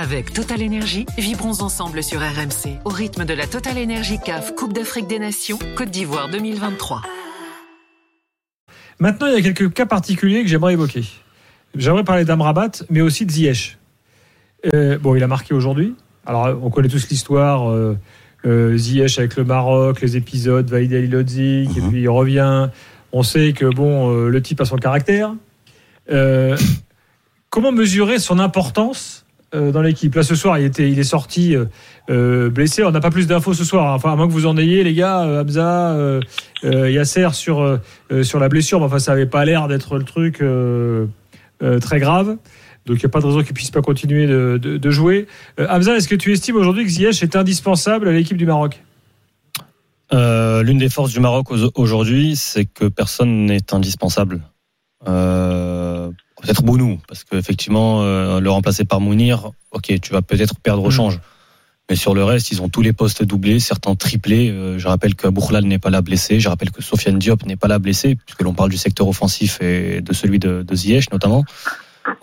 Avec 0.00 0.32
Total 0.32 0.62
Energy, 0.62 1.06
vibrons 1.18 1.60
ensemble 1.60 2.04
sur 2.04 2.20
RMC 2.20 2.78
au 2.84 2.88
rythme 2.88 3.24
de 3.24 3.34
la 3.34 3.48
Total 3.48 3.76
Energy 3.76 4.20
CAF 4.24 4.54
Coupe 4.54 4.72
d'Afrique 4.72 5.08
des 5.08 5.18
Nations 5.18 5.58
Côte 5.76 5.90
d'Ivoire 5.90 6.28
2023. 6.30 7.02
Maintenant, 9.00 9.26
il 9.26 9.32
y 9.32 9.36
a 9.36 9.42
quelques 9.42 9.74
cas 9.74 9.86
particuliers 9.86 10.44
que 10.44 10.48
j'aimerais 10.48 10.74
évoquer. 10.74 11.02
J'aimerais 11.74 12.04
parler 12.04 12.24
d'Amrabat, 12.24 12.70
mais 12.90 13.00
aussi 13.00 13.26
de 13.26 13.32
Ziyech. 13.32 13.76
Euh, 14.72 14.98
bon, 14.98 15.16
il 15.16 15.22
a 15.24 15.26
marqué 15.26 15.52
aujourd'hui. 15.52 15.96
Alors, 16.26 16.56
on 16.62 16.70
connaît 16.70 16.86
tous 16.86 17.08
l'histoire. 17.08 17.68
Euh, 17.68 17.98
euh, 18.46 18.76
Ziyech 18.76 19.18
avec 19.18 19.34
le 19.34 19.42
Maroc, 19.42 20.00
les 20.00 20.16
épisodes, 20.16 20.70
Vaïd 20.70 20.94
Ali 20.94 21.08
Lodzik, 21.08 21.76
et 21.76 21.80
puis 21.80 22.02
il 22.02 22.08
revient. 22.08 22.68
On 23.10 23.24
sait 23.24 23.52
que 23.52 23.66
bon, 23.66 24.12
euh, 24.12 24.28
le 24.28 24.42
type 24.42 24.60
a 24.60 24.64
son 24.64 24.76
caractère. 24.76 25.34
Euh, 26.12 26.56
comment 27.50 27.72
mesurer 27.72 28.20
son 28.20 28.38
importance 28.38 29.24
euh, 29.54 29.72
dans 29.72 29.82
l'équipe 29.82 30.14
Là, 30.14 30.22
ce 30.22 30.34
soir, 30.34 30.58
il, 30.58 30.64
était, 30.66 30.90
il 30.90 30.98
est 30.98 31.04
sorti 31.04 31.56
euh, 31.56 31.64
euh, 32.10 32.50
blessé. 32.50 32.82
On 32.84 32.90
n'a 32.90 33.00
pas 33.00 33.10
plus 33.10 33.26
d'infos 33.26 33.54
ce 33.54 33.64
soir. 33.64 33.90
hein. 33.92 33.94
Enfin, 33.94 34.12
à 34.12 34.16
moins 34.16 34.26
que 34.28 34.32
vous 34.32 34.46
en 34.46 34.56
ayez, 34.56 34.84
les 34.84 34.94
gars, 34.94 35.22
euh, 35.24 35.42
Hamza, 35.42 35.96
Yasser 36.88 37.28
sur, 37.32 37.78
sur 38.22 38.38
la 38.40 38.48
blessure. 38.48 38.82
Enfin, 38.82 38.98
ça 38.98 39.12
n'avait 39.12 39.26
pas 39.26 39.44
l'air 39.44 39.68
d'être 39.68 39.96
le 39.98 40.04
truc 40.04 40.42
très 41.80 42.00
grave. 42.00 42.36
Donc, 42.86 42.96
il 42.96 43.04
n'y 43.04 43.06
a 43.06 43.08
pas 43.10 43.20
de 43.20 43.26
raison 43.26 43.42
qu'il 43.42 43.52
puisse 43.54 43.70
pas 43.70 43.82
continuer 43.82 44.26
de, 44.26 44.58
de- 44.60 44.76
de 44.78 44.90
jouer. 44.90 45.26
Hamza, 45.58 45.94
est-ce 45.96 46.08
que 46.08 46.14
tu 46.14 46.32
estimes 46.32 46.56
aujourd'hui 46.56 46.84
que 46.84 46.90
Ziyech 46.90 47.22
est 47.22 47.36
indispensable 47.36 48.08
à 48.08 48.12
l'équipe 48.12 48.36
du 48.36 48.46
Maroc? 48.46 48.82
L'une 50.10 50.78
des 50.78 50.88
forces 50.88 51.12
du 51.12 51.20
Maroc 51.20 51.50
au- 51.50 51.70
aujourd'hui, 51.74 52.34
c'est 52.36 52.64
que 52.64 52.86
personne 52.86 53.46
n'est 53.46 53.72
indispensable. 53.74 54.40
Euh, 55.06 55.77
peut-être 56.40 56.62
Bounou, 56.62 57.00
parce 57.08 57.24
qu'effectivement, 57.24 58.02
euh, 58.02 58.40
le 58.40 58.50
remplacer 58.50 58.84
par 58.84 59.00
Mounir, 59.00 59.50
ok, 59.72 60.00
tu 60.00 60.12
vas 60.12 60.22
peut-être 60.22 60.58
perdre 60.60 60.84
au 60.84 60.88
Mm. 60.88 60.92
change. 60.92 61.20
Mais 61.90 61.96
sur 61.96 62.14
le 62.14 62.22
reste, 62.22 62.50
ils 62.50 62.60
ont 62.60 62.68
tous 62.68 62.82
les 62.82 62.92
postes 62.92 63.22
doublés, 63.24 63.60
certains 63.60 63.94
triplés. 63.94 64.50
Euh, 64.50 64.78
je 64.78 64.86
rappelle 64.88 65.14
que 65.14 65.26
Bourlal 65.26 65.64
n'est 65.64 65.78
pas 65.78 65.88
là 65.88 66.02
blessé. 66.02 66.38
Je 66.38 66.48
rappelle 66.50 66.70
que 66.70 66.82
Sofiane 66.82 67.18
Diop 67.18 67.46
n'est 67.46 67.56
pas 67.56 67.66
là 67.68 67.78
blessé, 67.78 68.14
puisque 68.14 68.42
l'on 68.42 68.52
parle 68.52 68.70
du 68.70 68.76
secteur 68.76 69.08
offensif 69.08 69.58
et 69.62 70.02
de 70.02 70.12
celui 70.12 70.38
de, 70.38 70.62
de 70.62 70.74
Ziyech 70.74 71.10
notamment. 71.12 71.44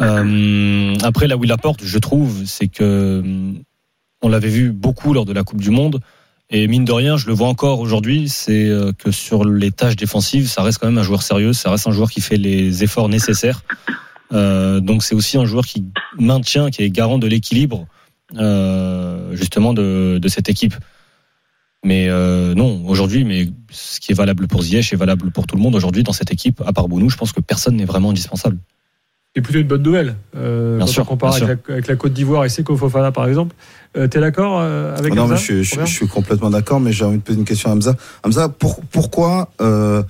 Euh, 0.02 0.96
après, 1.04 1.28
là 1.28 1.36
où 1.38 1.44
il 1.44 1.52
apporte, 1.52 1.84
je 1.84 1.98
trouve, 1.98 2.44
c'est 2.46 2.68
que 2.68 3.22
hum, 3.24 3.60
on 4.22 4.30
l'avait 4.30 4.50
vu 4.50 4.72
beaucoup 4.72 5.14
lors 5.14 5.26
de 5.26 5.34
la 5.34 5.44
Coupe 5.44 5.62
du 5.62 5.72
Monde. 5.72 6.00
Et 6.52 6.68
mine 6.68 6.86
de 6.86 6.92
rien, 6.92 7.18
je 7.18 7.26
le 7.26 7.34
vois 7.34 7.48
encore 7.48 7.80
aujourd'hui, 7.80 8.30
c'est 8.30 8.66
euh, 8.70 8.92
que 8.96 9.10
sur 9.10 9.46
les 9.46 9.72
tâches 9.72 9.96
défensives, 9.96 10.48
ça 10.48 10.62
reste 10.62 10.78
quand 10.78 10.86
même 10.86 11.00
un 11.00 11.04
joueur 11.04 11.24
sérieux, 11.24 11.54
ça 11.54 11.72
reste 11.72 11.88
un 11.88 11.92
joueur 11.92 12.12
qui 12.12 12.22
fait 12.22 12.38
les 12.38 12.84
efforts 12.84 13.10
nécessaires. 13.10 13.64
Euh, 14.34 14.80
donc 14.80 15.04
c'est 15.04 15.16
aussi 15.16 15.38
un 15.38 15.46
joueur 15.46 15.66
qui 15.66 15.86
maintient, 16.18 16.70
qui 16.70 16.84
est 16.84 16.90
garant 16.90 17.18
de 17.18 17.28
l'équilibre 17.28 17.88
euh, 18.38 19.36
justement 19.36 19.74
de, 19.74 20.18
de 20.22 20.28
cette 20.28 20.50
équipe. 20.50 20.74
Mais 21.84 22.08
euh, 22.10 22.56
non, 22.56 22.84
aujourd'hui, 22.88 23.24
mais 23.24 23.50
ce 23.70 24.00
qui 24.00 24.12
est 24.12 24.16
valable 24.16 24.48
pour 24.48 24.64
Ziyech 24.64 24.92
est 24.92 24.96
valable 24.96 25.30
pour 25.30 25.46
tout 25.46 25.56
le 25.56 25.62
monde 25.62 25.76
aujourd'hui 25.76 26.02
dans 26.02 26.14
cette 26.14 26.32
équipe. 26.32 26.62
À 26.66 26.74
part 26.74 26.88
Bounou, 26.88 27.10
je 27.10 27.18
pense 27.18 27.32
que 27.32 27.42
personne 27.42 27.76
n'est 27.76 27.86
vraiment 27.86 28.10
indispensable. 28.10 28.58
C'est 29.36 29.42
plutôt 29.42 29.60
une 29.60 29.68
bonne 29.68 29.84
nouvelle. 29.84 30.16
Euh, 30.36 30.78
Bien 30.78 30.86
quand 30.86 30.92
sûr, 30.92 31.04
on 31.04 31.06
compare 31.06 31.36
bien 31.36 31.44
avec 31.44 31.68
la, 31.68 31.74
avec 31.76 31.88
la 31.88 31.96
Côte 31.98 32.14
d'Ivoire 32.14 32.46
et 32.46 32.50
Seko 32.50 32.76
Fofana, 32.78 33.12
par 33.12 33.28
exemple. 33.28 33.54
Euh, 33.98 34.08
T'es 34.08 34.20
d'accord 34.20 34.62
avec 34.62 35.14
non, 35.14 35.24
Hamza 35.24 35.34
mais 35.36 35.40
je, 35.40 35.44
suis- 35.44 35.64
je, 35.64 35.72
Robert 35.72 35.86
je 35.88 35.94
suis 35.94 36.08
complètement 36.08 36.50
d'accord, 36.50 36.80
mais 36.80 36.92
j'ai 36.92 37.04
envie 37.06 37.18
de 37.18 37.22
poser 37.22 37.38
une 37.38 37.46
question 37.46 37.70
à 37.70 37.74
Hamza. 37.74 37.96
Hamza, 38.24 38.50
pour- 38.50 38.80
pourquoi 38.92 39.52
euh, 39.62 40.02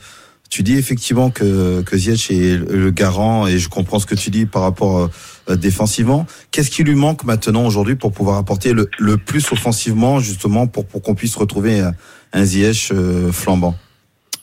tu 0.55 0.63
dis 0.63 0.77
effectivement 0.77 1.31
que, 1.31 1.81
que 1.81 1.97
Ziyech 1.97 2.31
est 2.31 2.55
le 2.55 2.89
garant, 2.89 3.45
et 3.45 3.59
je 3.59 3.67
comprends 3.67 3.99
ce 3.99 4.05
que 4.05 4.15
tu 4.15 4.29
dis 4.29 4.45
par 4.45 4.61
rapport 4.61 4.99
euh, 4.99 5.11
euh, 5.49 5.55
défensivement. 5.57 6.25
Qu'est-ce 6.51 6.71
qui 6.71 6.85
lui 6.85 6.95
manque 6.95 7.25
maintenant 7.25 7.65
aujourd'hui 7.65 7.95
pour 7.95 8.13
pouvoir 8.13 8.37
apporter 8.37 8.71
le, 8.71 9.17
plus 9.17 9.51
offensivement, 9.51 10.21
justement, 10.21 10.65
pour, 10.65 10.85
pour 10.85 11.01
qu'on 11.01 11.13
puisse 11.13 11.35
retrouver 11.35 11.83
un, 12.31 12.45
Ziyech 12.45 12.91
euh, 12.93 13.33
flambant? 13.33 13.75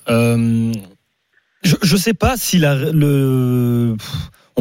Je, 0.06 1.76
je 1.80 1.96
sais 1.96 2.12
pas 2.12 2.36
si 2.36 2.62
on 2.62 3.96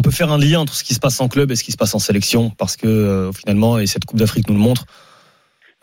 peut 0.01 0.11
faire 0.11 0.31
un 0.31 0.37
lien 0.37 0.61
entre 0.61 0.73
ce 0.73 0.85
qui 0.85 0.93
se 0.93 1.01
passe 1.01 1.19
en 1.19 1.27
club 1.27 1.51
et 1.51 1.57
ce 1.57 1.65
qui 1.65 1.73
se 1.73 1.77
passe 1.77 1.93
en 1.95 1.99
sélection, 1.99 2.51
parce 2.51 2.77
que 2.77 3.29
finalement, 3.37 3.77
et 3.77 3.87
cette 3.87 4.05
Coupe 4.05 4.19
d'Afrique 4.19 4.47
nous 4.47 4.55
le 4.55 4.61
montre, 4.61 4.85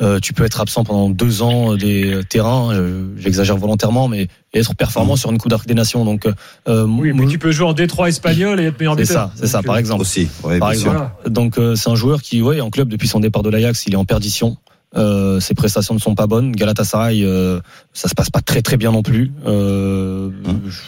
euh, 0.01 0.21
tu 0.21 0.33
peux 0.33 0.45
être 0.45 0.61
absent 0.61 0.85
pendant 0.85 1.11
deux 1.11 1.43
ans 1.43 1.75
des 1.77 2.21
terrains, 2.31 2.73
euh, 2.73 3.09
j'exagère 3.19 3.57
volontairement, 3.57 4.09
mais 4.09 4.29
et 4.55 4.61
être 4.61 4.75
performant 4.77 5.17
sur 5.17 5.31
une 5.31 5.39
Coupe 5.39 5.51
d'Afrique 5.51 5.69
des 5.69 5.75
Nations. 5.75 6.05
Donc, 6.05 6.27
euh, 6.69 6.85
Oui, 6.87 7.09
mais 7.09 7.23
moi- 7.25 7.27
tu 7.31 7.39
peux 7.39 7.51
jouer 7.53 7.67
en 7.67 7.73
Détroit 7.73 8.09
espagnol 8.09 8.61
et 8.61 8.65
être 8.67 8.79
meilleur 8.79 8.95
c'est 8.97 9.03
buteur. 9.03 9.15
ça, 9.15 9.33
c'est 9.35 9.47
ça, 9.47 9.59
Donc, 9.59 9.67
par 9.67 9.75
euh, 9.77 9.79
exemple. 9.79 10.01
aussi 10.03 10.29
ouais, 10.45 10.59
Par 10.59 10.73
exemple. 10.73 11.01
Donc 11.27 11.59
euh, 11.59 11.75
c'est 11.75 11.91
un 11.91 11.95
joueur 11.97 12.23
qui, 12.23 12.41
ouais, 12.43 12.61
en 12.61 12.71
club 12.71 12.89
depuis 12.89 13.09
son 13.09 13.21
départ 13.21 13.43
de 13.43 13.51
l'Ajax, 13.51 13.85
il 13.87 13.95
est 13.95 13.97
en 13.97 14.05
perdition. 14.05 14.57
Euh, 14.97 15.39
ses 15.41 15.53
prestations 15.55 15.93
ne 15.95 15.99
sont 16.01 16.15
pas 16.15 16.27
bonnes. 16.27 16.53
Galatasaray, 16.53 17.23
euh, 17.23 17.61
ça 17.93 18.09
se 18.09 18.15
passe 18.15 18.31
pas 18.31 18.41
très 18.41 18.63
très 18.63 18.77
bien 18.79 18.91
non 18.91 19.03
plus. 19.03 19.31
Euh, 19.47 20.31
je- 20.67 20.79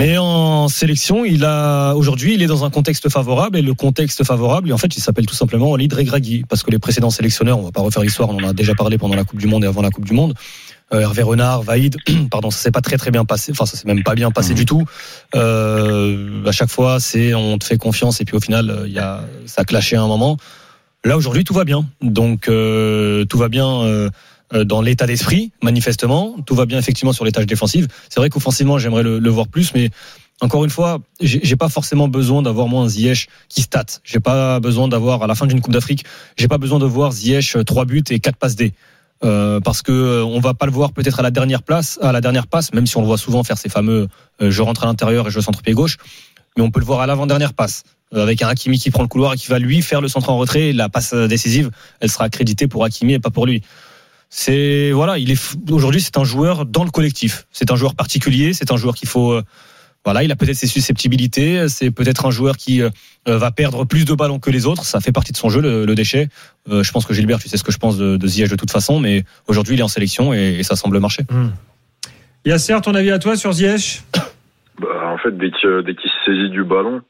Mais 0.00 0.16
en 0.16 0.68
sélection, 0.68 1.26
il 1.26 1.44
a 1.44 1.92
aujourd'hui, 1.92 2.32
il 2.32 2.42
est 2.42 2.46
dans 2.46 2.64
un 2.64 2.70
contexte 2.70 3.10
favorable 3.10 3.58
et 3.58 3.60
le 3.60 3.74
contexte 3.74 4.24
favorable, 4.24 4.72
en 4.72 4.78
fait, 4.78 4.96
il 4.96 5.00
s'appelle 5.02 5.26
tout 5.26 5.34
simplement 5.34 5.68
Walid 5.72 5.92
Regragui 5.92 6.42
parce 6.48 6.62
que 6.62 6.70
les 6.70 6.78
précédents 6.78 7.10
sélectionneurs, 7.10 7.58
on 7.58 7.62
va 7.64 7.70
pas 7.70 7.82
refaire 7.82 8.02
l'histoire, 8.02 8.30
on 8.30 8.36
en 8.42 8.48
a 8.48 8.54
déjà 8.54 8.74
parlé 8.74 8.96
pendant 8.96 9.14
la 9.14 9.24
Coupe 9.24 9.38
du 9.38 9.46
Monde 9.46 9.62
et 9.64 9.66
avant 9.66 9.82
la 9.82 9.90
Coupe 9.90 10.06
du 10.06 10.14
Monde. 10.14 10.32
Euh, 10.94 11.00
Hervé 11.00 11.20
Renard, 11.22 11.60
Vaïd, 11.64 11.98
pardon, 12.30 12.50
ça 12.50 12.60
s'est 12.60 12.70
pas 12.70 12.80
très 12.80 12.96
très 12.96 13.10
bien 13.10 13.26
passé. 13.26 13.52
Enfin, 13.52 13.66
ça 13.66 13.76
s'est 13.76 13.86
même 13.86 14.02
pas 14.02 14.14
bien 14.14 14.30
passé 14.30 14.52
Mhm. 14.52 14.56
du 14.56 14.64
tout. 14.64 14.84
Euh, 15.34 16.46
à 16.46 16.52
chaque 16.52 16.70
fois, 16.70 16.98
c'est 16.98 17.34
on 17.34 17.58
te 17.58 17.64
fait 17.64 17.76
confiance 17.76 18.22
et 18.22 18.24
puis 18.24 18.38
au 18.38 18.40
final, 18.40 18.70
euh, 18.70 18.88
il 18.88 18.94
y 18.94 18.98
a 18.98 19.20
ça 19.44 19.60
a 19.60 19.64
clashé 19.66 19.96
à 19.96 20.02
un 20.02 20.08
moment. 20.08 20.38
Là 21.04 21.18
aujourd'hui, 21.18 21.44
tout 21.44 21.52
va 21.52 21.64
bien. 21.64 21.84
Donc 22.00 22.48
euh, 22.48 23.26
tout 23.26 23.36
va 23.36 23.50
bien 23.50 23.68
euh, 23.68 24.08
dans 24.52 24.82
l'état 24.82 25.06
d'esprit, 25.06 25.52
manifestement. 25.62 26.36
Tout 26.44 26.54
va 26.54 26.66
bien 26.66 26.78
effectivement 26.78 27.12
sur 27.12 27.24
les 27.24 27.32
tâches 27.32 27.46
défensives. 27.46 27.88
C'est 28.08 28.18
vrai 28.20 28.30
qu'offensivement, 28.30 28.78
j'aimerais 28.78 29.02
le, 29.02 29.18
le 29.18 29.30
voir 29.30 29.46
plus, 29.48 29.72
mais 29.74 29.90
encore 30.40 30.64
une 30.64 30.70
fois, 30.70 31.00
j'ai 31.20 31.56
pas 31.56 31.68
forcément 31.68 32.08
besoin 32.08 32.40
d'avoir 32.42 32.66
moi 32.66 32.82
un 32.82 32.88
Ziyech 32.88 33.28
qui 33.48 33.60
stat. 33.60 33.84
J'ai 34.04 34.20
pas 34.20 34.58
besoin 34.58 34.88
d'avoir 34.88 35.22
à 35.22 35.26
la 35.26 35.34
fin 35.34 35.46
d'une 35.46 35.60
Coupe 35.60 35.74
d'Afrique, 35.74 36.04
j'ai 36.36 36.48
pas 36.48 36.58
besoin 36.58 36.78
de 36.78 36.86
voir 36.86 37.12
Ziyech 37.12 37.56
euh, 37.56 37.64
trois 37.64 37.84
buts 37.84 38.02
et 38.10 38.20
quatre 38.20 38.36
passes 38.36 38.56
D. 38.56 38.72
Euh, 39.22 39.60
parce 39.60 39.82
que 39.82 39.92
euh, 39.92 40.24
on 40.24 40.40
va 40.40 40.54
pas 40.54 40.64
le 40.64 40.72
voir 40.72 40.92
peut-être 40.92 41.20
à 41.20 41.22
la 41.22 41.30
dernière 41.30 41.62
place, 41.62 41.98
à 42.00 42.10
la 42.10 42.22
dernière 42.22 42.46
passe, 42.46 42.72
même 42.72 42.86
si 42.86 42.96
on 42.96 43.02
le 43.02 43.06
voit 43.06 43.18
souvent 43.18 43.44
faire 43.44 43.58
ces 43.58 43.68
fameux 43.68 44.08
euh, 44.40 44.50
je 44.50 44.62
rentre 44.62 44.84
à 44.84 44.86
l'intérieur 44.86 45.28
et 45.28 45.30
je 45.30 45.40
centre 45.40 45.60
pied 45.60 45.74
gauche, 45.74 45.98
mais 46.56 46.62
on 46.62 46.70
peut 46.70 46.80
le 46.80 46.86
voir 46.86 47.00
à 47.00 47.06
l'avant-dernière 47.06 47.52
passe 47.52 47.82
euh, 48.14 48.22
avec 48.22 48.40
un 48.40 48.48
Hakimi 48.48 48.78
qui 48.78 48.90
prend 48.90 49.02
le 49.02 49.08
couloir 49.08 49.34
et 49.34 49.36
qui 49.36 49.48
va 49.48 49.58
lui 49.58 49.82
faire 49.82 50.00
le 50.00 50.08
centre 50.08 50.30
en 50.30 50.38
retrait. 50.38 50.68
Et 50.68 50.72
la 50.72 50.88
passe 50.88 51.12
euh, 51.12 51.28
décisive, 51.28 51.70
elle 52.00 52.10
sera 52.10 52.24
accréditée 52.24 52.66
pour 52.66 52.82
Hakimi 52.82 53.12
et 53.12 53.18
pas 53.18 53.30
pour 53.30 53.44
lui. 53.44 53.62
C'est 54.32 54.92
voilà, 54.92 55.18
il 55.18 55.30
est 55.32 55.56
aujourd'hui 55.70 56.00
c'est 56.00 56.16
un 56.16 56.24
joueur 56.24 56.64
dans 56.64 56.84
le 56.84 56.90
collectif. 56.90 57.46
C'est 57.50 57.72
un 57.72 57.76
joueur 57.76 57.94
particulier, 57.96 58.52
c'est 58.52 58.70
un 58.70 58.76
joueur 58.76 58.94
qu'il 58.94 59.08
faut 59.08 59.32
euh, 59.32 59.42
voilà, 60.04 60.22
il 60.22 60.30
a 60.30 60.36
peut-être 60.36 60.56
ses 60.56 60.68
susceptibilités, 60.68 61.68
c'est 61.68 61.90
peut-être 61.90 62.24
un 62.24 62.30
joueur 62.30 62.56
qui 62.56 62.80
euh, 62.80 62.90
va 63.26 63.50
perdre 63.50 63.84
plus 63.84 64.04
de 64.04 64.14
ballons 64.14 64.38
que 64.38 64.50
les 64.50 64.64
autres, 64.66 64.84
ça 64.84 65.00
fait 65.00 65.12
partie 65.12 65.32
de 65.32 65.36
son 65.36 65.50
jeu 65.50 65.60
le, 65.60 65.84
le 65.84 65.94
déchet. 65.94 66.28
Euh, 66.70 66.82
je 66.82 66.90
pense 66.92 67.04
que 67.04 67.12
Gilbert, 67.12 67.40
tu 67.40 67.48
sais 67.48 67.58
ce 67.58 67.64
que 67.64 67.72
je 67.72 67.78
pense 67.78 67.98
de, 67.98 68.16
de 68.16 68.26
Ziyech 68.26 68.48
de 68.48 68.56
toute 68.56 68.70
façon, 68.70 69.00
mais 69.00 69.24
aujourd'hui 69.48 69.74
il 69.74 69.80
est 69.80 69.82
en 69.82 69.88
sélection 69.88 70.32
et, 70.32 70.60
et 70.60 70.62
ça 70.62 70.76
semble 70.76 70.98
marcher. 71.00 71.24
Hmm. 71.28 71.50
Yasser, 72.46 72.80
ton 72.82 72.94
avis 72.94 73.10
à 73.10 73.18
toi 73.18 73.36
sur 73.36 73.52
Ziyech? 73.52 74.02
Bah, 74.80 75.12
en 75.12 75.18
fait, 75.18 75.36
dès 75.36 75.50
qu'il 75.50 76.10
se 76.10 76.24
saisit 76.24 76.50
du 76.50 76.64
ballon, 76.64 77.02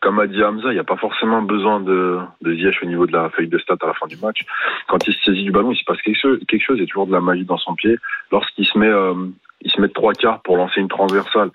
comme 0.00 0.18
a 0.20 0.26
dit 0.26 0.42
Hamza, 0.42 0.68
il 0.70 0.74
n'y 0.74 0.78
a 0.78 0.84
pas 0.84 0.96
forcément 0.96 1.42
besoin 1.42 1.80
de, 1.80 2.18
de 2.42 2.54
Ziyech 2.54 2.82
au 2.82 2.86
niveau 2.86 3.06
de 3.06 3.12
la 3.12 3.30
feuille 3.30 3.48
de 3.48 3.58
stats 3.58 3.76
à 3.82 3.86
la 3.86 3.94
fin 3.94 4.06
du 4.06 4.16
match. 4.16 4.40
Quand 4.88 5.06
il 5.06 5.14
se 5.14 5.20
saisit 5.24 5.42
du 5.44 5.50
ballon, 5.50 5.72
il 5.72 5.76
se 5.78 5.84
passe 5.84 6.00
quelque 6.02 6.20
chose, 6.20 6.38
quelque 6.48 6.64
chose 6.64 6.76
il 6.78 6.82
y 6.82 6.84
a 6.84 6.86
toujours 6.86 7.06
de 7.06 7.12
la 7.12 7.20
magie 7.20 7.44
dans 7.44 7.56
son 7.58 7.74
pied. 7.74 7.96
Lorsqu'il 8.30 8.66
se 8.66 8.78
met, 8.78 8.88
euh, 8.88 9.14
il 9.62 9.70
se 9.70 9.80
met 9.80 9.88
de 9.88 9.92
trois 9.92 10.12
quarts 10.12 10.42
pour 10.42 10.56
lancer 10.56 10.80
une 10.80 10.88
transversale, 10.88 11.50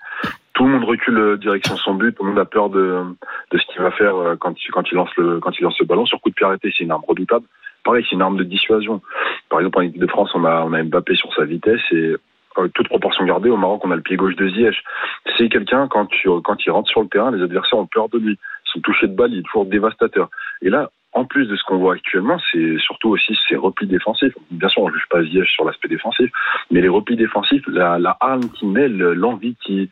tout 0.54 0.64
le 0.64 0.70
monde 0.70 0.84
recule 0.84 1.16
euh, 1.18 1.36
direction 1.38 1.76
son 1.76 1.94
but, 1.94 2.14
tout 2.14 2.24
le 2.24 2.30
monde 2.30 2.38
a 2.38 2.44
peur 2.44 2.68
de, 2.68 3.02
de 3.52 3.58
ce 3.58 3.66
qu'il 3.66 3.80
va 3.80 3.90
faire 3.90 4.16
euh, 4.16 4.36
quand, 4.36 4.54
il- 4.62 4.70
quand, 4.70 4.90
il 4.90 4.96
lance 4.96 5.14
le, 5.16 5.40
quand 5.40 5.58
il 5.58 5.62
lance 5.62 5.78
le 5.80 5.86
ballon. 5.86 6.04
Sur 6.04 6.20
coup 6.20 6.28
de 6.28 6.34
pied 6.34 6.44
arrêté, 6.44 6.70
c'est 6.76 6.84
une 6.84 6.90
arme 6.90 7.04
redoutable. 7.08 7.46
Pareil, 7.84 8.04
c'est 8.08 8.14
une 8.16 8.22
arme 8.22 8.36
de 8.36 8.44
dissuasion. 8.44 9.00
Par 9.48 9.60
exemple, 9.60 9.78
en 9.78 9.82
équipe 9.82 10.00
de 10.00 10.06
France, 10.06 10.30
on 10.34 10.44
a, 10.44 10.62
on 10.62 10.72
a 10.72 10.82
Mbappé 10.82 11.14
sur 11.16 11.32
sa 11.34 11.44
vitesse 11.44 11.80
et 11.92 12.14
euh, 12.58 12.68
toute 12.74 12.88
proportion 12.88 13.24
gardée, 13.24 13.48
au 13.48 13.56
Maroc, 13.56 13.80
on 13.84 13.90
a 13.92 13.96
le 13.96 14.02
pied 14.02 14.16
gauche 14.16 14.36
de 14.36 14.46
Ziyech. 14.50 14.76
Quelqu'un, 15.48 15.88
quand, 15.88 16.06
tu, 16.06 16.28
quand 16.44 16.64
il 16.64 16.70
rentre 16.70 16.90
sur 16.90 17.02
le 17.02 17.08
terrain, 17.08 17.30
les 17.30 17.42
adversaires 17.42 17.78
ont 17.78 17.86
peur 17.86 18.08
de 18.08 18.18
lui. 18.18 18.38
Son 18.64 18.80
toucher 18.80 19.06
de 19.06 19.14
balle, 19.14 19.32
il 19.32 19.40
est 19.40 19.42
toujours 19.42 19.66
dévastateur. 19.66 20.28
Et 20.62 20.70
là, 20.70 20.90
en 21.14 21.26
plus 21.26 21.46
de 21.46 21.56
ce 21.56 21.62
qu'on 21.64 21.76
voit 21.76 21.92
actuellement, 21.94 22.38
c'est 22.50 22.78
surtout 22.78 23.10
aussi 23.10 23.38
ses 23.46 23.56
replis 23.56 23.86
défensifs. 23.86 24.32
Bien 24.50 24.68
sûr, 24.70 24.82
on 24.82 24.88
ne 24.88 24.94
juge 24.94 25.06
pas 25.10 25.22
Ziyech 25.22 25.46
sur 25.50 25.66
l'aspect 25.66 25.88
défensif, 25.88 26.30
mais 26.70 26.80
les 26.80 26.88
replis 26.88 27.16
défensifs, 27.16 27.62
la, 27.66 27.98
la 27.98 28.16
qu'il 28.54 28.68
met, 28.68 28.88
le- 28.88 29.12
l'envie 29.12 29.54
qu'il 29.56 29.88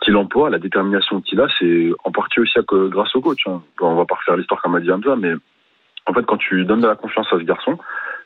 qu'il 0.00 0.16
emploie, 0.16 0.48
la 0.48 0.58
détermination 0.58 1.20
qu'il 1.20 1.38
a, 1.40 1.48
c'est 1.58 1.90
en 2.04 2.10
partie 2.12 2.40
aussi 2.40 2.58
à 2.58 2.62
grâce 2.62 3.14
au 3.14 3.20
coach. 3.20 3.46
Hein. 3.46 3.60
On 3.80 3.94
va 3.94 4.06
pas 4.06 4.14
refaire 4.14 4.36
l'histoire 4.38 4.62
comme 4.62 4.74
a 4.76 4.80
dit 4.80 4.90
Hamza, 4.90 5.16
mais 5.16 5.34
en 6.08 6.14
fait, 6.14 6.24
quand 6.24 6.38
tu 6.38 6.64
donnes 6.64 6.80
de 6.80 6.88
la 6.88 6.96
confiance 6.96 7.26
à 7.32 7.38
ce 7.38 7.44
garçon, 7.44 7.78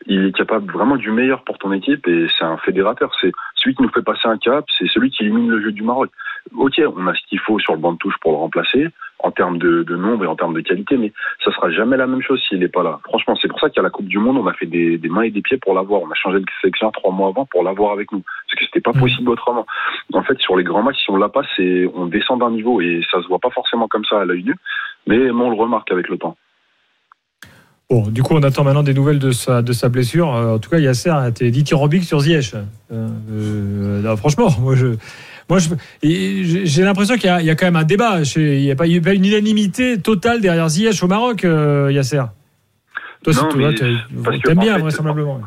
il 0.06 0.26
est 0.26 0.37
capable 0.37 0.73
vraiment 0.73 0.96
du 0.96 1.11
meilleur 1.11 1.43
pour 1.44 1.58
ton 1.58 1.73
équipe 1.73 2.06
et 2.08 2.26
c'est 2.38 2.44
un 2.44 2.56
fédérateur. 2.58 3.11
C'est 3.20 3.32
celui 3.56 3.75
qui 3.75 3.82
nous 3.82 3.90
fait 3.90 4.02
passer 4.02 4.26
un 4.26 4.38
cap, 4.38 4.64
c'est 4.79 4.88
celui 4.88 5.11
qui 5.11 5.25
élimine 5.25 5.50
le 5.50 5.62
jeu 5.62 5.73
du 5.73 5.82
Maroc. 5.82 6.11
Ok, 6.56 6.81
on 6.96 7.06
a 7.06 7.14
ce 7.14 7.20
qu'il 7.29 7.38
faut 7.38 7.58
sur 7.58 7.75
le 7.75 7.79
banc 7.79 7.93
de 7.93 7.99
touche 7.99 8.17
pour 8.20 8.32
le 8.32 8.38
remplacer 8.38 8.88
en 9.20 9.31
termes 9.31 9.58
de, 9.58 9.84
de, 9.84 9.94
nombre 9.94 10.25
et 10.25 10.26
en 10.26 10.34
termes 10.34 10.55
de 10.55 10.61
qualité, 10.61 10.96
mais 10.96 11.12
ça 11.44 11.52
sera 11.52 11.70
jamais 11.70 11.96
la 11.96 12.08
même 12.08 12.23
chose 12.23 12.43
s'il 12.49 12.58
n'est 12.58 12.69
pas 12.69 12.82
là. 12.82 12.99
Franchement, 13.05 13.37
c'est 13.40 13.46
pour 13.46 13.61
ça 13.61 13.70
qu'à 13.70 13.81
la 13.81 13.90
Coupe 13.90 14.08
du 14.08 14.19
Monde, 14.19 14.38
on 14.38 14.46
a 14.49 14.52
fait 14.52 14.67
des, 14.67 14.99
des 14.99 15.08
mains 15.08 15.23
et 15.23 15.31
des 15.31 15.43
pieds 15.43 15.58
pour 15.58 15.75
l'avoir. 15.75 16.02
On 16.02 16.11
a 16.11 16.14
changé 16.14 16.40
de 16.40 16.46
sélection 16.61 16.90
trois 16.90 17.12
mois 17.12 17.29
avant 17.29 17.46
pour 17.46 17.62
l'avoir 17.62 17.93
avec 17.93 18.11
nous, 18.11 18.23
parce 18.23 18.58
que 18.58 18.64
c'était 18.64 18.81
pas 18.81 18.93
Mmh. 18.93 19.00
possible 19.00 19.31
autrement. 19.31 19.64
En 20.12 20.23
fait, 20.23 20.38
sur 20.40 20.56
les 20.56 20.64
grands 20.64 20.82
matchs, 20.82 21.05
si 21.05 21.11
on 21.11 21.17
l'a 21.17 21.29
pas, 21.29 21.43
c'est 21.56 21.88
on 21.94 22.06
descend 22.06 22.40
d'un 22.40 22.50
niveau 22.50 22.81
et 22.81 23.02
ça 23.11 23.23
se 23.23 23.29
voit 23.29 23.38
pas 23.38 23.50
forcément 23.50 23.87
comme 23.87 24.05
ça 24.05 24.20
à 24.20 24.25
l'œil 24.25 24.43
nu, 24.43 24.56
mais 25.06 25.31
on 25.31 25.50
le 25.50 25.56
remarque 25.56 25.93
avec 25.93 26.08
le 26.08 26.19
temps. 26.19 26.37
Bon, 27.93 28.09
du 28.09 28.23
coup, 28.23 28.35
on 28.35 28.43
attend 28.43 28.65
maintenant 28.65 28.83
des 28.83 28.94
nouvelles 28.94 29.19
de 29.19 29.33
sa, 29.33 29.61
de 29.61 29.73
sa 29.75 29.91
blessure. 29.91 30.35
Euh, 30.35 30.55
en 30.55 30.59
tout 30.59 30.71
cas, 30.71 30.79
Yasser 30.79 31.11
a 31.11 31.29
été 31.29 31.50
dithyrambique 31.50 32.05
sur 32.05 32.21
Ziyech. 32.21 32.55
Euh, 32.91 33.06
euh, 33.31 34.17
franchement, 34.17 34.49
moi, 34.61 34.75
je, 34.77 34.97
moi, 35.50 35.59
je, 35.59 35.69
j'ai 36.03 36.83
l'impression 36.85 37.17
qu'il 37.17 37.27
y, 37.27 37.29
a- 37.29 37.41
il 37.43 37.47
y 37.47 37.50
a 37.50 37.55
quand 37.55 37.67
même 37.67 37.77
un 37.77 37.85
débat. 37.85 38.21
Il 38.37 38.61
n'y 38.62 38.71
a, 38.71 38.77
pas 38.77 38.85
a 38.85 38.87
une 39.12 39.27
unanimité 39.27 39.99
totale 40.00 40.41
derrière 40.41 40.67
Ziyech 40.71 41.03
au 41.03 41.06
Maroc, 41.06 41.44
euh, 41.44 41.93
Yasser. 41.93 42.23
Toi, 43.25 43.35
Non, 43.35 43.49
toi, 43.50 43.59
mais 43.59 43.75
t'as- 43.75 43.87
parce 44.25 44.39
que, 44.39 44.53
bien, 44.55 44.77
fait, 44.77 44.81
vraisemblablement. 44.81 45.41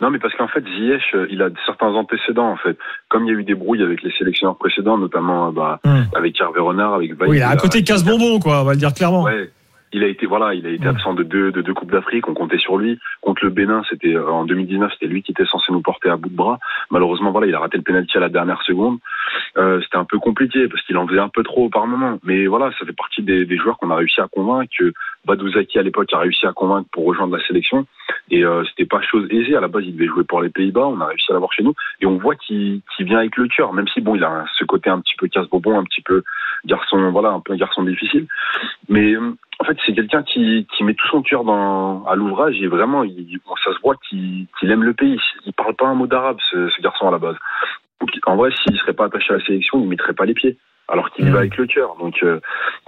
Non, 0.00 0.10
mais 0.10 0.20
parce 0.20 0.34
qu'en 0.36 0.46
fait, 0.46 0.62
Ziyech, 0.64 1.02
euh, 1.16 1.26
il 1.32 1.42
a 1.42 1.48
certains 1.66 1.88
antécédents, 1.94 2.48
en 2.52 2.56
fait. 2.58 2.78
Comme 3.08 3.24
il 3.24 3.32
y 3.32 3.36
a 3.36 3.38
eu 3.40 3.44
des 3.44 3.54
brouilles 3.56 3.82
avec 3.82 4.04
les 4.04 4.12
sélectionneurs 4.16 4.56
précédents, 4.56 4.98
notamment 4.98 5.50
bah, 5.50 5.80
Hum. 5.84 6.06
avec 6.14 6.40
Hervé 6.40 6.60
Renard, 6.60 6.94
avec 6.94 7.16
Vaïd, 7.16 7.28
Oui, 7.30 7.38
il 7.38 7.42
a 7.42 7.50
à 7.50 7.56
côté 7.56 7.82
casse-bonbon, 7.82 8.38
quoi, 8.38 8.60
on 8.62 8.64
va 8.66 8.72
le 8.74 8.78
dire 8.78 8.94
clairement. 8.94 9.24
Ouais. 9.24 9.50
Il 9.92 10.02
a 10.04 10.06
été 10.06 10.26
voilà, 10.26 10.54
il 10.54 10.66
a 10.66 10.70
été 10.70 10.86
absent 10.86 11.14
de 11.14 11.22
deux 11.22 11.52
de 11.52 11.60
deux 11.60 11.74
coupes 11.74 11.90
d'Afrique. 11.90 12.28
On 12.28 12.34
comptait 12.34 12.58
sur 12.58 12.76
lui. 12.76 12.98
Contre 13.20 13.44
le 13.44 13.50
Bénin, 13.50 13.82
c'était 13.88 14.14
euh, 14.14 14.30
en 14.30 14.44
2019, 14.44 14.92
c'était 14.92 15.06
lui 15.06 15.22
qui 15.22 15.32
était 15.32 15.44
censé 15.44 15.72
nous 15.72 15.82
porter 15.82 16.08
à 16.08 16.16
bout 16.16 16.28
de 16.28 16.36
bras. 16.36 16.58
Malheureusement, 16.90 17.30
voilà, 17.30 17.46
il 17.46 17.54
a 17.54 17.60
raté 17.60 17.76
le 17.76 17.82
penalty 17.82 18.16
à 18.16 18.20
la 18.20 18.28
dernière 18.28 18.62
seconde. 18.62 18.98
Euh, 19.58 19.80
c'était 19.82 19.98
un 19.98 20.04
peu 20.04 20.18
compliqué 20.18 20.68
parce 20.68 20.82
qu'il 20.82 20.96
en 20.96 21.06
faisait 21.06 21.20
un 21.20 21.28
peu 21.28 21.42
trop 21.42 21.68
par 21.68 21.86
moment. 21.86 22.18
Mais 22.22 22.46
voilà, 22.46 22.70
ça 22.78 22.86
fait 22.86 22.96
partie 22.96 23.22
des, 23.22 23.44
des 23.44 23.56
joueurs 23.56 23.78
qu'on 23.78 23.90
a 23.90 23.96
réussi 23.96 24.20
à 24.20 24.28
convaincre. 24.28 24.72
Que 24.78 24.92
Badouzaki 25.24 25.78
à 25.78 25.82
l'époque 25.82 26.12
a 26.12 26.18
réussi 26.18 26.46
à 26.46 26.52
convaincre 26.52 26.88
pour 26.92 27.04
rejoindre 27.04 27.36
la 27.36 27.44
sélection. 27.46 27.86
Et 28.30 28.44
euh, 28.44 28.64
c'était 28.64 28.86
pas 28.86 29.02
chose 29.02 29.26
aisée. 29.30 29.56
À 29.56 29.60
la 29.60 29.68
base, 29.68 29.84
il 29.86 29.94
devait 29.94 30.06
jouer 30.06 30.24
pour 30.24 30.42
les 30.42 30.48
Pays-Bas. 30.48 30.86
On 30.86 31.00
a 31.00 31.06
réussi 31.06 31.30
à 31.30 31.34
l'avoir 31.34 31.52
chez 31.52 31.62
nous. 31.62 31.74
Et 32.00 32.06
on 32.06 32.16
voit 32.16 32.34
qu'il 32.34 32.82
vient 33.00 33.18
avec 33.18 33.36
le 33.36 33.46
cœur, 33.48 33.72
même 33.72 33.88
si 33.88 34.00
bon, 34.00 34.14
il 34.14 34.24
a 34.24 34.44
ce 34.58 34.64
côté 34.64 34.90
un 34.90 35.00
petit 35.00 35.14
peu 35.18 35.28
casse-bonbon, 35.28 35.78
un 35.78 35.84
petit 35.84 36.02
peu 36.02 36.22
garçon, 36.64 37.10
voilà, 37.10 37.30
un 37.30 37.40
peu 37.40 37.52
un 37.52 37.56
garçon 37.56 37.82
difficile. 37.82 38.26
Mais 38.88 39.12
euh, 39.14 39.34
en 39.58 39.64
fait, 39.64 39.76
c'est 39.84 39.94
quelqu'un 39.94 40.22
qui, 40.22 40.66
qui 40.76 40.84
met 40.84 40.94
tout 40.94 41.06
son 41.08 41.22
cœur 41.22 41.44
dans, 41.44 42.04
à 42.06 42.14
l'ouvrage 42.14 42.60
et 42.60 42.66
vraiment, 42.66 43.04
il, 43.04 43.38
bon, 43.46 43.54
ça 43.64 43.72
se 43.72 43.80
voit 43.82 43.96
qu'il 44.08 44.46
aime 44.62 44.84
le 44.84 44.94
pays. 44.94 45.20
Il 45.46 45.52
parle 45.52 45.74
pas 45.74 45.86
un 45.86 45.94
mot 45.94 46.06
d'arabe, 46.06 46.38
ce, 46.50 46.68
ce 46.68 46.82
garçon 46.82 47.08
à 47.08 47.10
la 47.10 47.18
base. 47.18 47.36
Donc, 48.00 48.10
en 48.26 48.36
vrai, 48.36 48.50
s'il 48.62 48.76
serait 48.78 48.94
pas 48.94 49.04
attaché 49.06 49.32
à 49.32 49.38
la 49.38 49.44
sélection, 49.44 49.80
il 49.80 49.88
mettrait 49.88 50.12
pas 50.14 50.24
les 50.24 50.34
pieds, 50.34 50.56
alors 50.88 51.10
qu'il 51.12 51.24
y 51.24 51.28
Mhm. 51.28 51.34
va 51.34 51.38
avec 51.40 51.56
le 51.56 51.66
cœur. 51.66 51.94
Donc, 52.00 52.22
euh, 52.22 52.40